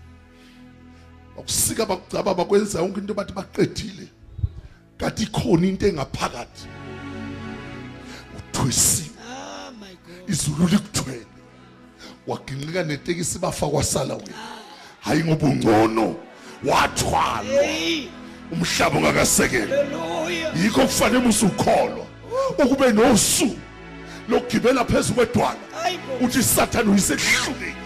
Bakusika 1.36 1.86
bakucaba 1.86 2.34
bakwenza 2.34 2.78
yonke 2.78 3.00
into 3.00 3.14
bathi 3.14 3.32
baqedile. 3.32 4.08
Kanti 5.02 5.22
ikhona 5.22 5.66
into 5.66 5.86
engaphakathi. 5.86 6.66
Uthwesiwe. 8.38 9.08
Ah 9.28 9.70
my 9.80 9.96
god. 10.06 10.28
Izulu 10.30 10.68
likuthwele 10.68 11.26
waginqika 12.26 12.82
netekisi 12.82 13.38
bafa 13.38 13.66
kwasala 13.66 14.14
wena. 14.14 14.32
Hayi 15.00 15.24
ngoba 15.24 15.46
ungcono 15.46 16.16
wathwalwa. 16.64 17.62
Hey. 17.62 18.08
Umhlaba 18.52 18.98
ungakasekela. 18.98 19.76
Haleluya 19.76 20.52
yikho 20.62 20.80
kufanele 20.80 21.28
usukholwa 21.28 22.06
ukube 22.64 22.92
nosu 22.92 23.56
lokugibela 24.28 24.84
phezulu 24.84 25.14
kwedwala. 25.14 25.58
Ayi 25.84 25.98
bo 25.98 26.26
uthi 26.26 26.38
isathane 26.38 26.90
uyisehluleki. 26.90 27.76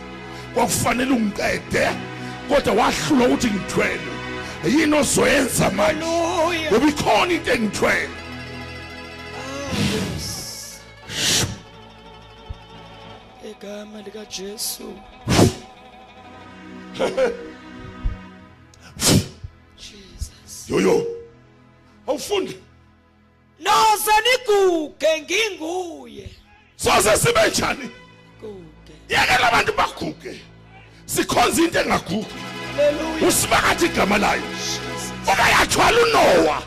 Kwakufanele 0.55 1.11
ungiqede 1.11 1.89
kodwa 2.49 2.75
wahlulwa 2.75 3.27
ukuthi 3.29 3.47
ngithwele 3.51 4.16
yini 4.65 4.95
ozoyenza 4.97 5.71
manje. 5.71 6.07
Ngoba 6.71 6.87
ikhona 6.89 7.33
into 7.33 7.53
engithwele. 7.53 8.09
Egama 13.45 14.03
lika 14.03 14.25
Jesu. 14.25 14.99
Jesus. 19.77 20.69
Yoyo. 20.69 21.07
Awufundi. 22.07 22.57
Noze 23.61 24.13
niguge 24.25 25.21
nginguye. 25.21 26.29
Soze 26.77 27.17
sibe 27.17 27.49
njani? 27.49 27.91
Guge. 28.41 28.93
Yekela 29.09 29.49
abantu 29.49 29.73
baguge. 29.73 30.41
Sikhonza 31.07 31.63
into 31.63 31.81
engagugi. 31.81 32.27
Usibakathi 33.29 33.87
igama 33.87 34.19
layo. 34.19 34.43
Jesus 34.43 35.13
uma 35.33 35.49
yathwala 35.49 35.99
uNoah 36.03 36.63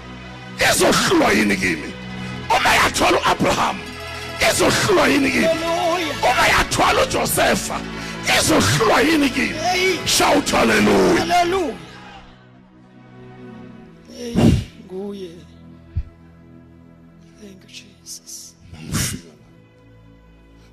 izohlulwa 0.71 1.31
yini 1.31 1.55
kimi? 1.55 1.93
Uma 2.57 2.75
yathwala 2.75 3.17
uAbraham 3.17 3.77
izohlulwa 4.51 5.07
yini 5.07 5.31
kimi? 5.31 5.45
Haleluya 5.45 6.15
uma 6.31 6.47
yathwala 6.47 7.03
uJosefa 7.03 7.79
izohlulwa 8.39 9.01
yini 9.01 9.29
kimi? 9.29 9.53
Hey. 9.53 9.97
Shout 10.05 10.51
hallelujah. 10.51 11.27
Haleluya 11.27 11.75
hey 14.17 14.35
nguye. 14.85 15.29
Thank 17.41 17.63
you 17.63 17.69
Jesus. 17.69 18.55
Ngifika 18.83 19.27
la. 19.27 19.45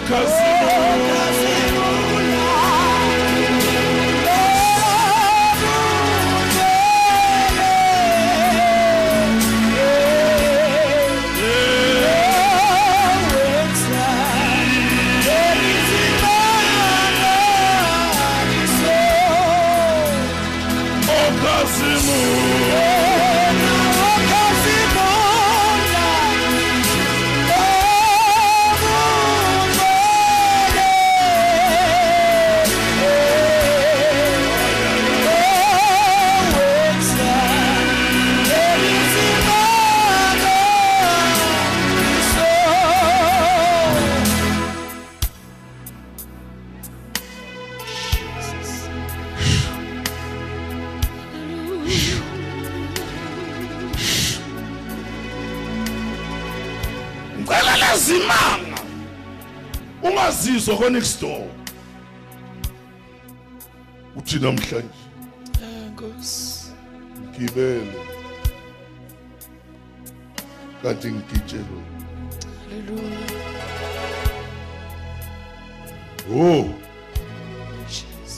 ngicela 57.44 57.78
lazimanga 57.78 58.80
ungazizwa 60.04 60.78
ko 60.78 60.90
next 60.90 61.22
door 61.22 61.48
uthi 64.16 64.40
namhlanje 64.40 65.04
Nkosi. 65.92 66.72
ngibele 67.32 67.94
kanti 70.82 71.08
ngigitshelwe 71.12 71.82
Hallelujah. 72.70 73.30
oh. 76.32 76.66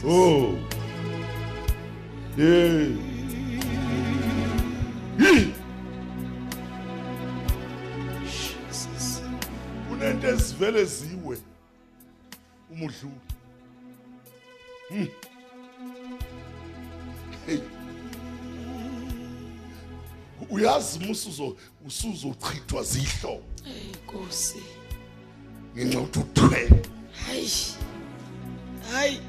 Oh. 0.08 0.54
Yeah 2.38 3.15
kunento 10.58 10.80
ezivele 10.80 10.86
ziwe 10.86 11.38
umudlulu 12.72 13.20
Hmm. 14.90 15.08
Hey. 17.46 17.60
uyazi 20.50 21.00
musuzo 21.00 21.58
usuzochithwa 21.88 22.84
zihlobo 22.84 23.44
Hey 23.64 23.92
Nkosi. 24.04 24.62
ngenxa 25.76 26.00
ukuthi 26.00 26.20
uthwele 26.20 26.82
Hayi. 27.26 27.50
Hayi. 28.92 29.20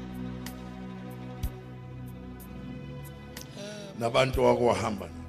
nabantu 3.99 4.43
wakwahamba 4.45 5.09
nabo 5.09 5.23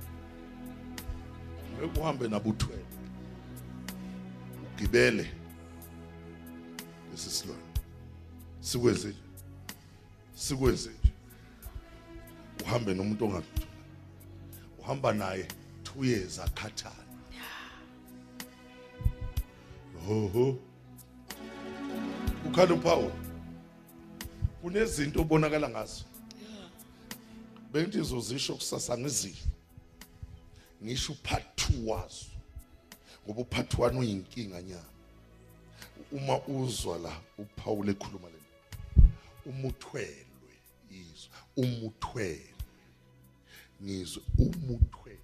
ngeke 1.79 2.01
uhambe 2.01 2.29
nabo 2.29 2.51
ugibele 7.19 7.25
lesisilwane 7.25 7.63
sikwenze 8.61 9.09
nje. 9.09 9.19
Sikwenze 10.35 10.91
nje. 10.91 11.13
Uhambe 12.65 12.95
nomuntu 12.95 13.25
ongakuthula 13.25 13.67
uhamba 14.79 15.13
naye 15.13 15.49
2 15.83 16.05
years 16.05 16.39
akhathala. 16.39 17.05
Oho. 20.11 20.59
Ukhala 22.47 22.75
uPaul 22.75 23.13
kunezinto 24.63 25.21
obonakala 25.21 25.69
ngazo. 25.69 26.05
Bengithi 27.73 27.99
izozisho 28.01 28.55
kusasa 28.55 28.99
ngizile 28.99 29.43
ngisho 30.85 31.13
uphathi 31.13 31.73
wazo. 31.87 32.27
Ngoba 33.25 33.41
uphathi 33.41 33.81
wani 33.81 33.99
uyinkinga 33.99 34.63
nyana. 34.63 34.98
Uma 36.13 36.47
uzwa 36.47 36.99
la 36.99 37.21
uPaul 37.39 37.89
ekhuluma 37.89 38.29
lento 38.29 38.57
umuthwelwe 39.47 40.55
izwa 40.91 41.39
umuthwelwe 41.57 42.55
ngizwe 43.83 44.23
umuthwelwe 44.39 45.19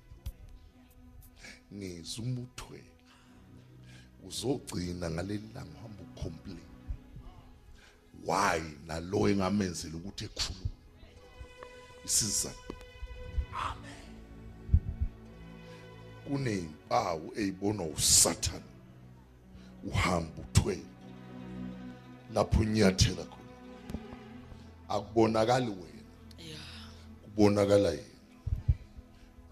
ngizwe 1.75 2.25
umuthwelwe 2.25 2.95
uzogcina 4.27 5.11
ngaleli 5.11 5.49
langa 5.55 5.77
uhamba 5.79 6.03
ucomplain 6.03 6.75
why 8.27 8.61
nalo 8.87 9.29
engamenzela 9.29 9.97
ukuthi 9.97 10.25
ekhulume? 10.25 10.71
Isizathu. 12.05 12.75
Amen. 13.53 14.05
Kunezimpawu 16.25 17.33
ezibonwa 17.37 17.87
usathane. 17.87 18.71
Uhamba 19.85 20.43
uthwele 20.65 20.83
lapho 22.35 22.61
unyathela 22.61 23.25
khona. 23.25 23.51
Akubonakali 24.89 25.69
wena. 25.69 26.59
Kubonakala 27.23 27.91
yena. 27.91 28.03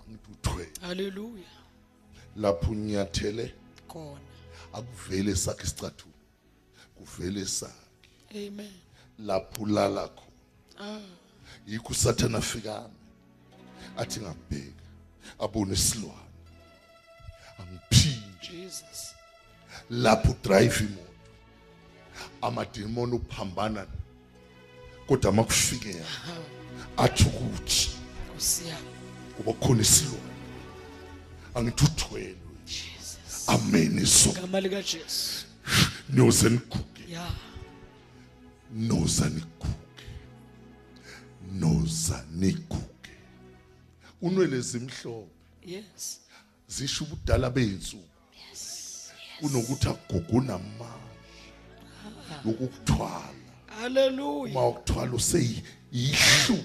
Angithi 0.01 0.31
uthwele 0.33 0.71
Hallelujah. 0.81 1.47
lapho 2.37 2.71
unyathele 2.71 3.55
Khona. 3.89 4.21
akuvele 4.73 5.37
sakhe 5.37 5.63
isicathulo. 5.65 6.15
Kuvele 6.97 7.47
sakhe. 7.47 7.73
Amen. 8.35 8.73
lapho 9.19 9.63
ulala 9.63 10.09
khona. 10.09 10.31
Ah. 10.81 11.01
yikho 11.67 11.89
usathana 11.93 12.39
afikame 12.39 12.95
athi 13.97 14.21
ngabheka 14.21 14.83
abone 15.39 15.73
isilwane. 15.75 16.19
Angiphinje 17.59 18.51
Jesus. 18.53 19.15
Lapho 19.93 20.37
drive 20.43 20.81
imoto 20.85 21.03
amademoni 22.43 23.13
uphambana 23.15 23.87
kodwa 25.07 25.33
makufike 25.33 25.91
ya 25.91 26.07
athi 26.97 27.25
ukuthi 27.25 27.91
Nkosi 28.31 28.69
yami. 28.69 28.87
kuba 29.37 29.53
khona 29.53 29.83
isilwane 29.83 30.33
angithi 31.55 31.85
uthwelwe 31.85 32.37
Jesus. 32.67 33.49
amen 33.49 33.99
iso 33.99 34.31
Igama 34.31 34.61
lika 34.61 34.83
Jesu. 34.83 35.47
noze 36.11 36.51
niguge 36.51 36.83
Yeah. 37.09 37.33
noza 38.75 39.29
niguge 39.29 40.07
noza 41.53 42.25
niguge 42.33 43.17
unwele 44.23 44.61
zimhlophe 44.61 45.29
Yes. 45.67 46.21
zisho 46.69 47.05
ubudala 47.05 47.51
beyinsuku 47.51 48.09
kunokuthi 49.43 49.89
aguguna 49.89 50.55
amandla 50.55 50.89
lokukuthwala 52.45 53.35
Hallelujah. 53.67 54.57
uma 54.57 54.69
ukuthwala 54.69 55.13
useyihluli 55.13 56.65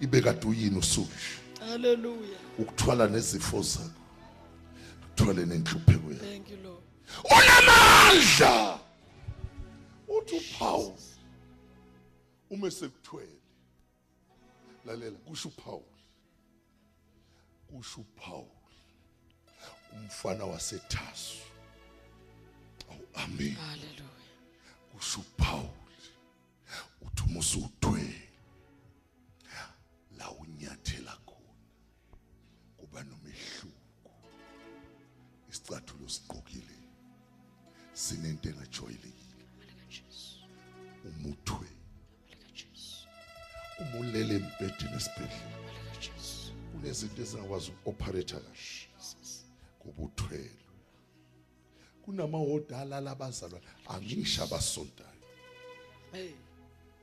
ibe 0.00 0.20
kade 0.20 0.46
uyini 0.46 0.78
usushi? 0.78 1.38
Hallelujah. 1.60 2.40
ukuthwala 2.58 3.06
nezifo 3.08 3.62
zakho 3.62 3.90
uthwale 5.12 5.46
nenhlupheko 5.46 6.10
yakho. 6.12 6.24
Thank 6.26 6.50
you 6.50 6.56
Lord. 6.64 6.82
unamandla! 7.24 8.78
Uthi 10.08 10.36
uPaul 10.36 10.92
uma 12.50 12.70
sekuthwele. 12.70 13.38
Lalela 14.86 15.16
kusho 15.18 15.48
uPaul 15.48 15.82
kusho 17.70 18.00
uPaul 18.00 18.46
umfana 19.92 20.44
waseThasu 20.44 21.38
awu 22.90 23.08
amen. 23.14 23.54
Hallelujah. 23.54 24.12
kusho 24.92 25.20
uPaul 25.20 25.70
uthi 27.00 27.22
uma 27.22 27.40
usuthwele 27.40 28.28
la 30.18 30.30
unyathela 30.30 31.16
khona. 31.26 31.54
Kuba 32.76 33.02
nomehluko. 33.02 34.12
Isicathulo 35.50 36.08
siqokile. 36.08 36.78
Sinento 37.92 38.48
engajwayelekile 38.48 39.44
umuthwe. 41.04 41.66
Umulele 43.80 44.34
embhedeni 44.34 44.96
esibhedlela. 44.96 45.58
Kunezinto 46.72 47.22
ezingakwazi 47.22 47.70
uku-operate 47.70 48.34
kahle. 48.34 48.81
Jesus. 52.12 52.30
kuba 52.30 52.38
uthwelwe 52.38 52.66
kunamawodala 52.68 53.00
labazalwa 53.00 53.60
angisho 53.88 54.42
abasontayo. 54.42 55.08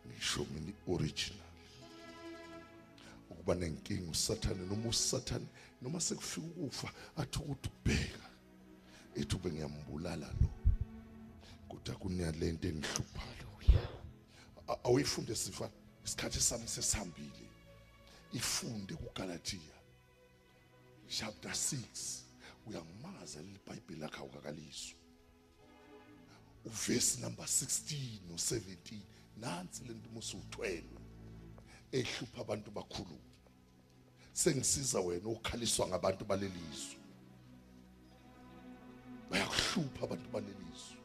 Ngisho 0.08 0.46
mina 0.54 0.74
original 0.88 1.40
ukuba 3.30 3.56
nenkinga 3.56 4.12
usathane 4.12 4.66
noma 4.66 4.90
usathane 4.90 5.48
noma 5.82 6.00
sekufika 6.00 6.48
ukufa 6.48 6.92
athi 7.18 7.40
ukuthi 7.40 7.70
ubheka. 7.70 8.30
Ethi 9.16 9.36
ube 9.36 9.52
ngiyambulala 9.52 10.28
lo 10.28 10.50
kodwa 11.70 11.96
kunalento 11.96 12.68
engihluphayo. 12.68 13.50
Awuyifunde 14.84 15.36
sifa 15.36 15.70
isikhathi 16.06 16.40
sami 16.42 16.68
sesihambile. 16.68 17.50
Ifunde 18.34 18.96
kuGalatia. 18.96 19.76
Chapter 21.08 21.52
6 21.52 22.22
uyangmaza 22.68 23.42
leli 23.42 23.60
bible 23.66 23.96
lakho 23.96 24.22
awukakalizwa 24.22 24.99
uverse 26.66 27.22
number 27.22 27.46
16 27.46 28.20
no17 28.32 29.00
nansi 29.38 29.84
lento 29.84 30.10
musuthwelwe 30.10 31.00
ehlupha 31.92 32.42
abantu 32.42 32.72
bakhulu. 32.72 33.20
Sengisiza 34.34 35.00
wena 35.00 35.30
ukhaliswa 35.30 35.88
ngabantu 35.88 36.26
balelizwe. 36.26 36.98
Bayakuhlupha 39.30 40.04
abantu 40.04 40.30
balelizwe. 40.30 40.98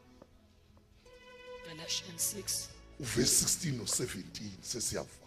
Galatians 1.67 2.35
6 2.35 2.67
uverse 2.99 3.45
16 3.45 3.79
no17 3.79 4.51
sesiyavala 4.61 5.25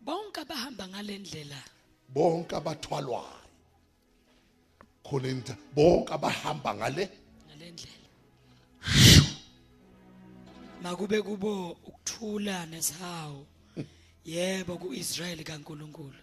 bonke 0.00 0.40
abahamba 0.40 0.88
ngalendlela 0.88 1.60
bonke 2.08 2.56
abathwalwayo. 2.56 3.40
Khona 5.04 5.56
bonke 5.74 6.12
abahamba 6.12 6.74
ngale 6.74 7.25
ngalendlela 7.66 8.06
makube 10.82 11.22
kubo 11.22 11.70
ukuthula 11.70 12.66
nezawo 12.66 13.46
yebo 14.24 14.78
kuIsrael 14.78 15.44
kaNkuluNkulu. 15.44 16.14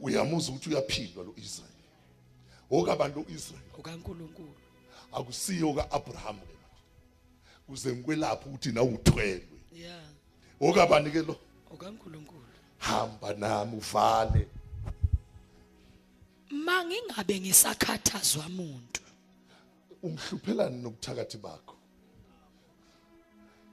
Uyamuzwa 0.00 0.54
ukuthi 0.54 0.70
uyaphindwa 0.70 1.24
lo 1.24 1.34
Israel 1.36 1.70
okabantu 2.70 3.20
uIsrael 3.20 3.62
ukaNkuluNkulu 3.78 4.54
akusiyo 5.12 5.74
kaAbraham 5.74 6.38
kuze 7.66 7.92
ngikwelapha 7.92 8.46
ukuthi 8.46 8.72
na 8.72 8.82
uthwelwe. 8.82 9.60
Yeah 9.72 10.04
okabani 10.60 11.10
ke 11.10 11.22
lo? 11.22 11.36
ukaNkuluNkulu 11.70 12.46
hamba 12.78 13.34
nami 13.34 13.76
uvale. 13.76 14.48
Mangingabe 16.50 17.40
ngisakhathazwa 17.40 18.46
umuntu 18.46 19.02
ungihluphelani 20.02 20.82
nobuthakathi 20.82 21.38
bakho. 21.38 21.76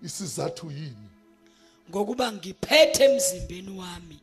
Isizathu 0.04 0.72
yini? 0.72 1.10
Ngokuba 1.90 2.32
ngiphethe 2.32 3.04
emzimbeni 3.04 3.80
wami 3.80 4.20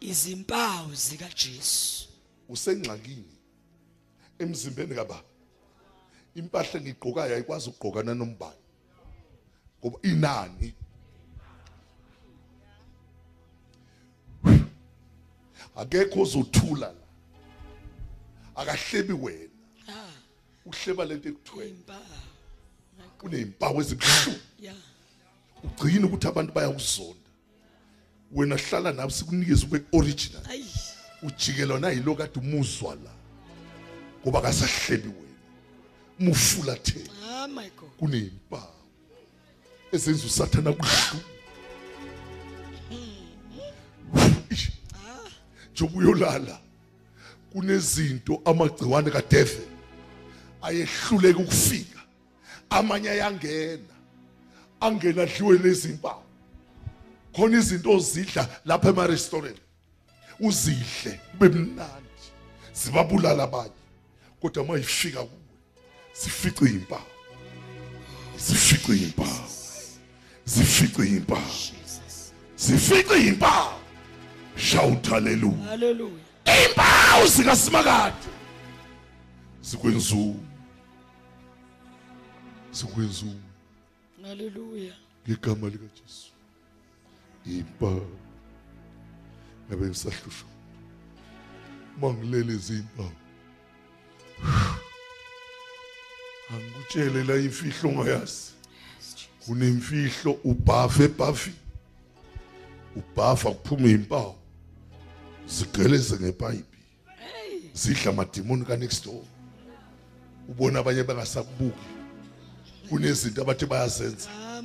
izimpawu 0.00 0.94
zika 0.94 1.28
Jesu 1.28 2.08
usengxakini? 2.48 3.36
Emzimbeni 4.38 4.94
kababa? 4.94 5.22
Impahla 6.34 6.80
engigqokayo 6.80 7.34
ayikwazi 7.34 7.68
ukugqokana 7.70 8.14
nombani. 8.14 8.64
Ngoba 9.80 9.98
inani. 10.02 10.74
Akekho 15.76 16.20
ozothula 16.22 16.86
la. 16.86 17.04
Akahlebi 18.56 19.12
wena. 19.12 19.53
Uhleba 20.66 21.04
lento 21.04 21.28
ekuthweni 21.28 21.70
impawu 21.70 22.00
kunezimpawu 23.18 23.80
ezibuhlungu. 23.80 24.40
Yeah 24.58 24.76
ugcina 25.64 26.06
ukuthi 26.06 26.26
abantu 26.26 26.52
bayakuzonda. 26.52 27.30
Wena 28.32 28.56
hlala 28.56 28.92
nawe 28.92 29.10
sikunikeza 29.10 29.66
ube 29.66 29.82
original 29.92 30.42
ayi. 30.50 30.66
Ujikelwa 31.22 31.80
nayilo 31.80 32.14
kade 32.14 32.40
umuzwa 32.40 32.94
la. 32.94 33.10
Ngoba 34.22 34.40
kasahlebi 34.40 35.08
wena. 35.08 35.38
Umufulathele 36.20 37.10
ah 37.28 37.48
my 37.48 37.70
god. 37.70 37.90
Kunezimpawu 37.98 38.74
ezenza 39.92 40.26
usathana 40.26 40.72
kuhlu 40.72 41.20
Ish. 44.50 44.70
njengoba 45.72 45.98
uyolala 45.98 46.60
kunezinto 47.52 48.42
amagciwane 48.44 49.10
kadeve 49.10 49.73
ayehluleka 50.64 51.38
ukufika. 51.38 52.00
Amanye 52.70 53.10
ayangena 53.10 53.94
angena 54.80 55.22
adliwe 55.22 55.58
nezimpawu. 55.58 56.22
Khona 57.32 57.58
izinto 57.58 57.90
ozidla 57.90 58.48
lapha 58.64 58.88
ema 58.88 59.06
restaurant 59.06 59.56
uzidle 60.40 61.20
kube 61.30 61.48
mnandi 61.48 62.22
zibabulala 62.74 63.42
abanye. 63.42 63.70
Kodwa 64.40 64.64
mayifika 64.64 65.22
kuwe 65.22 65.40
sifice 66.12 66.64
izimpawu 66.64 67.06
sifice 68.36 68.92
izimpawu 68.92 69.48
sifice 70.44 71.02
izimpawu 71.02 71.50
sifice 72.56 73.16
izimpawu 73.20 73.74
shout 74.56 75.08
hallelujah. 75.08 75.68
Haleluya 75.68 76.24
impawu 76.66 77.26
zikasimakade. 77.26 78.16
Sikwenzuko 79.60 80.40
sikwenzuko 82.74 83.32
haleluya. 84.22 84.94
Ngegama 85.28 85.68
likaJesu. 85.68 86.30
Impawu 87.46 88.16
ngabe 89.68 89.86
ngisahlushwa 89.86 90.48
mangilele 92.00 92.52
izimpawu 92.54 93.12
angikutshele 96.50 97.24
la 97.24 97.36
imfihlo 97.36 97.90
ongayazi. 97.90 98.52
Kunemfihlo 99.46 100.32
ubhafa 100.44 101.02
ebhafi 101.04 101.52
ubhafa 102.96 103.50
kuphuma 103.50 103.88
impawu. 103.88 104.34
Zigeleze 105.46 106.16
ngepipe 106.16 106.64
zidla 107.74 108.10
amadimoni 108.10 108.64
kanext 108.64 109.04
door. 109.04 109.24
Ubona 110.48 110.78
abanye 110.78 111.02
bangasakubuki. 111.02 111.93
Kunezinto 112.88 113.42
abathi 113.42 113.66
bayazenza. 113.66 114.28
Ah 114.30 114.62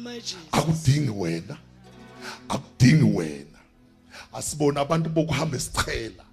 akudingi 0.52 1.10
wena. 1.10 1.58
Akudingi 2.50 3.18
wena. 3.18 3.60
Asibona 4.34 4.82
abantu 4.82 5.10
bokuhamba 5.10 5.58
esichela 5.58 6.24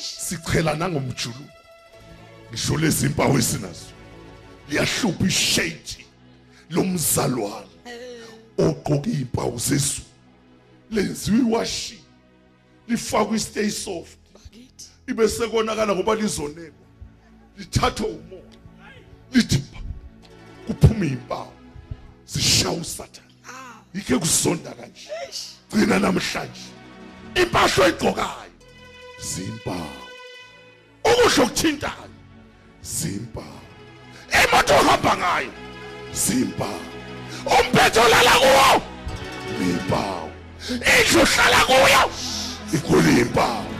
sichela 0.00 0.74
nangomjuluko. 0.74 1.50
Ngisho 2.50 2.76
lezi 2.76 3.06
impawu 3.06 3.38
esinazo. 3.38 3.92
Liyahlupha 4.68 5.24
ishade 5.26 6.06
lomzalwane. 6.70 7.66
Ogqoka 8.58 9.10
izimpawu 9.10 9.58
zesu. 9.58 10.02
Lenziwe 10.90 11.38
iwashi. 11.38 12.00
Lifakwe 12.88 13.36
istay 13.36 13.70
soft. 13.70 14.18
Ibe 15.08 15.28
sekonakala 15.28 15.94
ngoba 15.94 16.14
lizonekwa 16.14 16.86
lithathwe 17.58 18.06
umoya. 18.06 18.42
Lithi 19.32 19.62
kuphume 20.66 21.06
impawu. 21.06 21.52
Zishaya 22.26 22.70
usathane. 22.70 23.34
Ah. 23.48 23.80
Yikho 23.94 24.18
kuzonda 24.18 24.70
kanje. 24.70 25.08
Gcina 25.70 25.98
namhlanje. 25.98 26.66
Impahla 27.34 27.84
oyigqokayo 27.84 28.52
zimpawu. 29.20 30.02
Ukudla 31.04 31.44
okuthintayo 31.44 32.10
zimpawu. 32.82 33.60
Imoto 34.32 34.74
ohamba 34.74 35.16
ngayo 35.16 35.52
zimpawu. 36.14 36.80
Umphetho 37.46 38.00
olala 38.00 38.30
kuwo 38.42 38.82
impawu. 39.60 40.30
Indlu 40.70 41.20
ohlala 41.22 41.60
kuyo 41.68 42.02
ikhulu 42.74 43.10
impawu. 43.20 43.75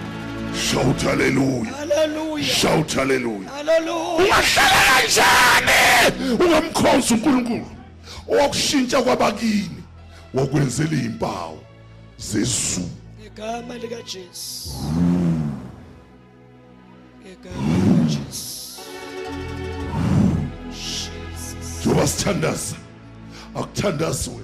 Shout 0.56 1.02
hallelujah. 1.02 1.72
Haleluya 1.72 2.44
shout 2.44 2.92
hallelujah. 2.92 3.50
Haleluya 3.50 4.16
ungahlala 4.16 4.80
kanjani? 4.88 6.44
Ungamkhonza 6.44 7.14
uNkulunkulu. 7.14 7.66
Owakushintsha 8.28 9.02
kwabakini 9.02 9.82
wakwenzela 10.34 10.92
izimpawu 10.92 11.58
zezulu 12.18 12.88
ngegama 13.20 13.74
lika 13.74 14.02
Jesu 14.02 14.70
ngegama 17.22 17.78
lika 17.78 18.04
Jesu 18.04 18.80
Jesus. 20.70 21.80
Njengoba 21.80 22.06
sithandaza 22.06 22.76
akuthandazi 23.54 24.30
wena 24.30 24.42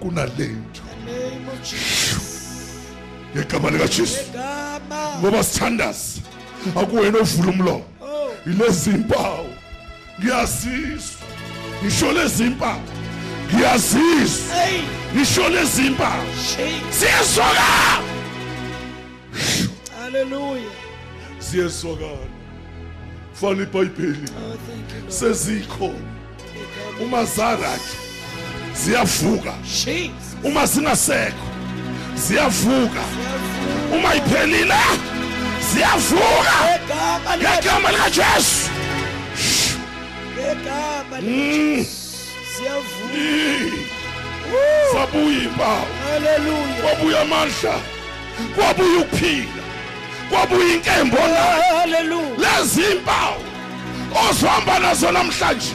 kunalento 0.00 0.82
Jesus. 1.62 1.97
Ngegama 3.36 3.70
likaJesu. 3.70 4.18
Ngegama 4.24 5.18
ngoba 5.20 5.44
sithandaza 5.44 6.20
akuwena 6.76 7.18
ovula 7.18 7.50
umlomo. 7.50 7.84
Oh 8.00 8.28
ilezi 8.46 8.90
impawu 8.90 9.48
ngiyazizwa 10.20 11.20
ngisho 11.82 12.12
lezi 12.12 12.44
impawu 12.44 12.80
ngiyazizwa 13.54 14.54
Hey, 14.56 14.80
ngisho 15.14 15.48
lezi 15.48 15.86
impawu 15.86 16.24
Jesus. 16.26 16.98
siyezwakala. 16.98 18.02
Hallelujah. 20.00 20.72
siyezwakala. 21.38 22.26
Fana 23.32 23.62
ibhayibheli. 23.62 24.18
Oh, 24.28 24.56
thank 24.66 24.92
you, 24.94 25.00
Lord. 25.00 25.12
sezikhona. 25.12 26.08
Uma 27.02 27.24
zarathi 27.24 27.96
ziyavuka. 28.74 29.54
Jesus. 29.62 30.10
uma 30.44 30.66
zingasekho 30.66 31.47
ziyavuka. 32.26 33.00
Uma 33.94 34.14
iphelile 34.14 34.74
ziyavuka. 35.72 36.54
Ngegama 36.64 37.36
lika- 37.36 37.56
ngegama 37.56 37.90
likajesu 37.90 38.70
ngegama 40.34 41.20
lika- 41.20 41.28
Mm. 41.30 41.86
Siyavuka. 42.56 43.14
Ih, 43.14 43.72
zabuya 44.92 45.42
impawu. 45.42 45.86
Hallelujah. 46.10 46.80
kwabuya 46.82 47.20
amandla. 47.20 47.74
Kwabuya 48.56 48.98
ukuphila. 49.00 49.62
Kwabuya 50.30 50.74
inkembo 50.74 51.16
nayo 51.16 51.62
Hallelujah. 51.78 52.38
lezi 52.38 52.80
impawu 52.82 53.42
ozohamba 54.30 54.78
nazo 54.78 55.12
namhlanje 55.12 55.72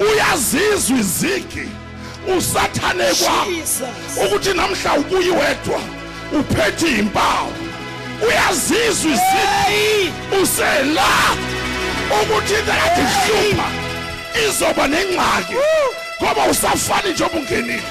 uyazizwa 0.00 0.98
izigi. 0.98 1.68
Usathane 2.38 3.04
kwakho 3.04 4.24
ukuthi 4.26 4.54
namhla 4.54 4.94
ubuyi 4.98 5.30
wedwa 5.30 5.80
uphethe 6.40 6.88
impawu. 6.98 7.52
Uyazizwa 8.28 9.10
izigi 9.10 9.20
Hey, 9.66 10.08
usela 10.42 11.06
ukuthi 12.22 12.54
kade 12.54 13.02
ihlupha 13.02 13.68
izoba 14.48 14.86
nengxaki. 14.88 15.54
Ngoba 16.22 16.44
usafani 16.50 17.12
njengoba 17.12 17.38
ungenile 17.38 17.82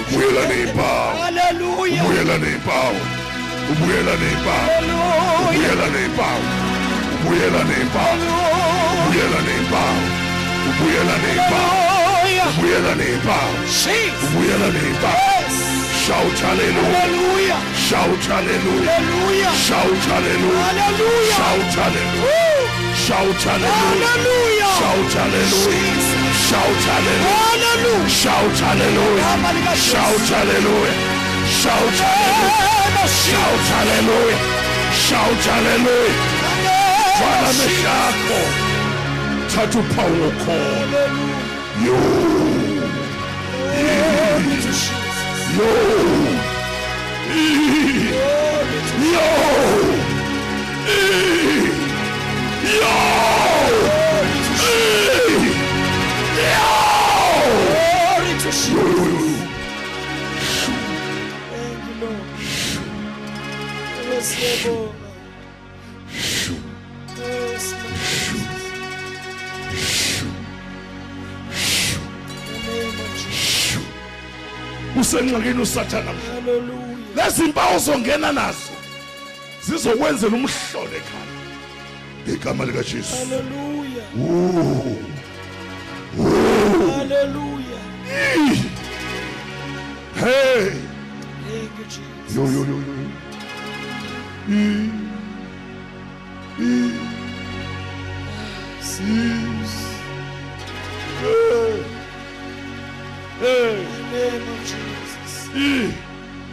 ubuyela 0.00 0.46
neyimpawu 0.48 1.18
hallelujah. 1.22 2.04
ubuyela 2.04 2.38
neyimpawu 2.38 2.96
ubuyela 3.72 4.10
Hallelujah. 4.10 5.50
ubuyela 5.50 5.86
neyimpawu 5.88 6.42
ubuyela 7.24 7.64
neyimpawu 7.64 8.22
ubuyela 9.06 9.40
neyimpawu 9.46 10.02
ubuyela 10.68 11.14
neyimpawu 11.18 12.15
Hallelujah. 12.26 12.58
ubuyela 12.58 12.94
neyimpawu 12.94 13.54
Jesus. 13.66 14.24
ubuyela 14.26 14.66
neyimpawu 14.76 15.16
Yes. 15.36 15.54
shout 16.06 16.38
hallelujah 16.46 17.00
Hallelujah. 17.00 17.60
shout 17.88 18.22
hallelujah 18.30 18.90
Hallelujah. 18.94 19.52
shout 19.66 20.02
hallelujah 20.10 20.64
Hallelujah. 20.66 21.36
shout 21.38 21.70
hallelujah 21.78 22.26
Woo. 22.26 22.62
shout 23.06 23.40
hallelujah 23.46 24.10
Hallelujah. 24.10 24.70
shout 24.78 25.12
hallelujah 25.18 25.98
shout 26.48 26.80
hallelujah 26.90 27.46
Hallelujah. 27.46 28.10
shout 28.22 28.56
hallelujah 28.66 29.22
Gama 29.22 29.50
lika 29.56 29.72
Jesu. 29.76 29.86
shout 29.90 30.26
hallelujah 30.34 30.96
shout 31.62 31.96
hallelujah 32.02 32.58
Name 32.66 32.98
of 33.02 33.06
Jesus. 33.06 33.30
shout 33.30 33.64
hallelujah 33.70 34.40
shout 35.06 35.42
hallelujah 35.46 36.18
vala 37.20 37.38
Name 37.38 37.46
of 37.46 37.62
amehlo 37.62 37.92
akho 38.08 38.40
thatha 39.52 39.78
uphawu 39.78 40.14
ngokhona 40.16 40.74
Hallelujah. 40.76 41.45
Jesus. 41.78 42.16
Thank 61.50 61.80
you, 61.86 62.06
Lord. 62.06 62.22
Yes, 64.08 64.66
Lord. 64.66 64.85
Usenxakini 75.06 75.62
usathana 75.62 76.12
lezi 77.16 77.42
mpawu 77.42 77.78
zongena 77.78 78.32
nazo 78.32 78.74
zizokwenzela 79.66 80.36
umhlolo 80.36 80.90
ekhaya 80.98 81.36
ngegama 82.28 82.64
likajesu 82.64 83.16
Hallelujah. 83.16 84.06
Ooh. 84.18 84.98
Hallelujah. 86.98 87.82
Ih. 88.36 88.62
hey 90.20 90.72
yo 92.34 92.42
yo 92.54 92.62
yo 92.70 92.76
yo 92.86 92.94
Ih. 94.48 94.90
Ih. 96.58 96.92
Ih. 99.00 99.36
Hey. 101.22 101.95
Hey. 103.38 103.80
In 103.80 103.86
the 103.86 104.02
name 104.12 104.42
of 104.48 104.60
Jesus. 104.64 106.46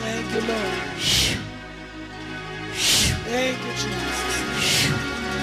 Thank 0.00 0.32
you, 0.34 0.40
Lord. 0.48 0.78
Thank 3.24 3.58
you, 3.58 3.72
Jesus. 3.72 5.42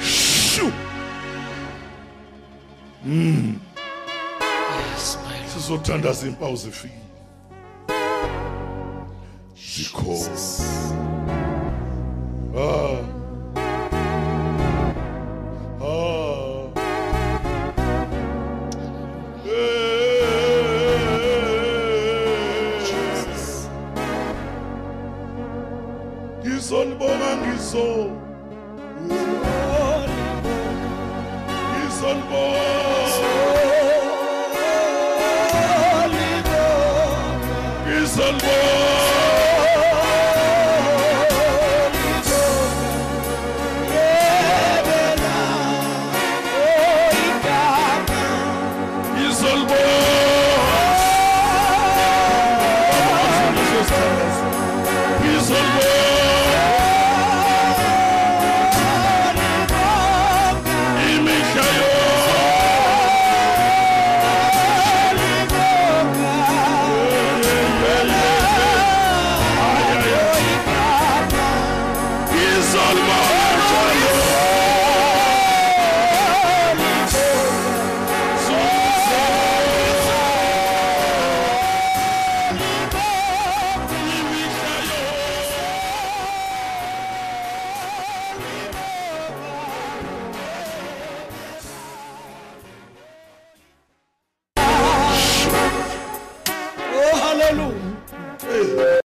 Shoo. 0.00 0.72
Yes, 4.40 5.18
my 5.24 5.38
Lord. 5.38 5.48
sizothandaza 5.54 6.26
impawu 6.26 6.56
zifike 6.56 6.94
zikhona 9.72 10.36
ah 12.56 12.98
ah 15.80 16.68
Eh. 21.42 22.78
Jesus. 22.88 23.68
ngizolibonga 26.40 27.30